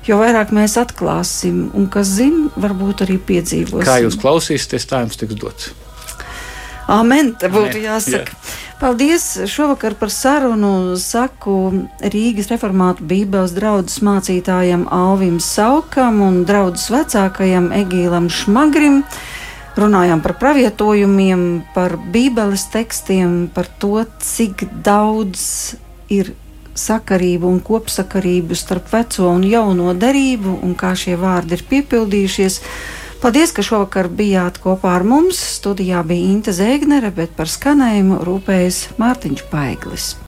[0.06, 3.86] jo vairāk mēs atklāsim, un kas zina, varbūt arī piedzīvosim.
[3.86, 5.70] Kā jūs klausīsieties, tā jums tiks dots.
[6.90, 8.34] Amen, te būtu jāsaka.
[8.80, 10.96] Paldies šovakar par sarunu.
[10.98, 19.04] Saku Rīgas reformātu Bībeles draudzes mācītājam Alvim Saukam un draudzes vecākajam Egīlam Šmagrim.
[19.78, 21.44] Runājām par pravietojumiem,
[21.76, 25.76] par Bībeles tekstiem, par to, cik daudz
[26.10, 26.32] ir
[26.74, 32.60] sakarību un kopsakarību starp veco un jauno derību un kā šie vārdi ir piepildījušies.
[33.20, 35.36] Paldies, ka šovakar bijāt kopā ar mums.
[35.58, 40.14] Studijā bija Inte Zēgnere, bet par skanējumu rūpējas Mārtiņš Paiglis.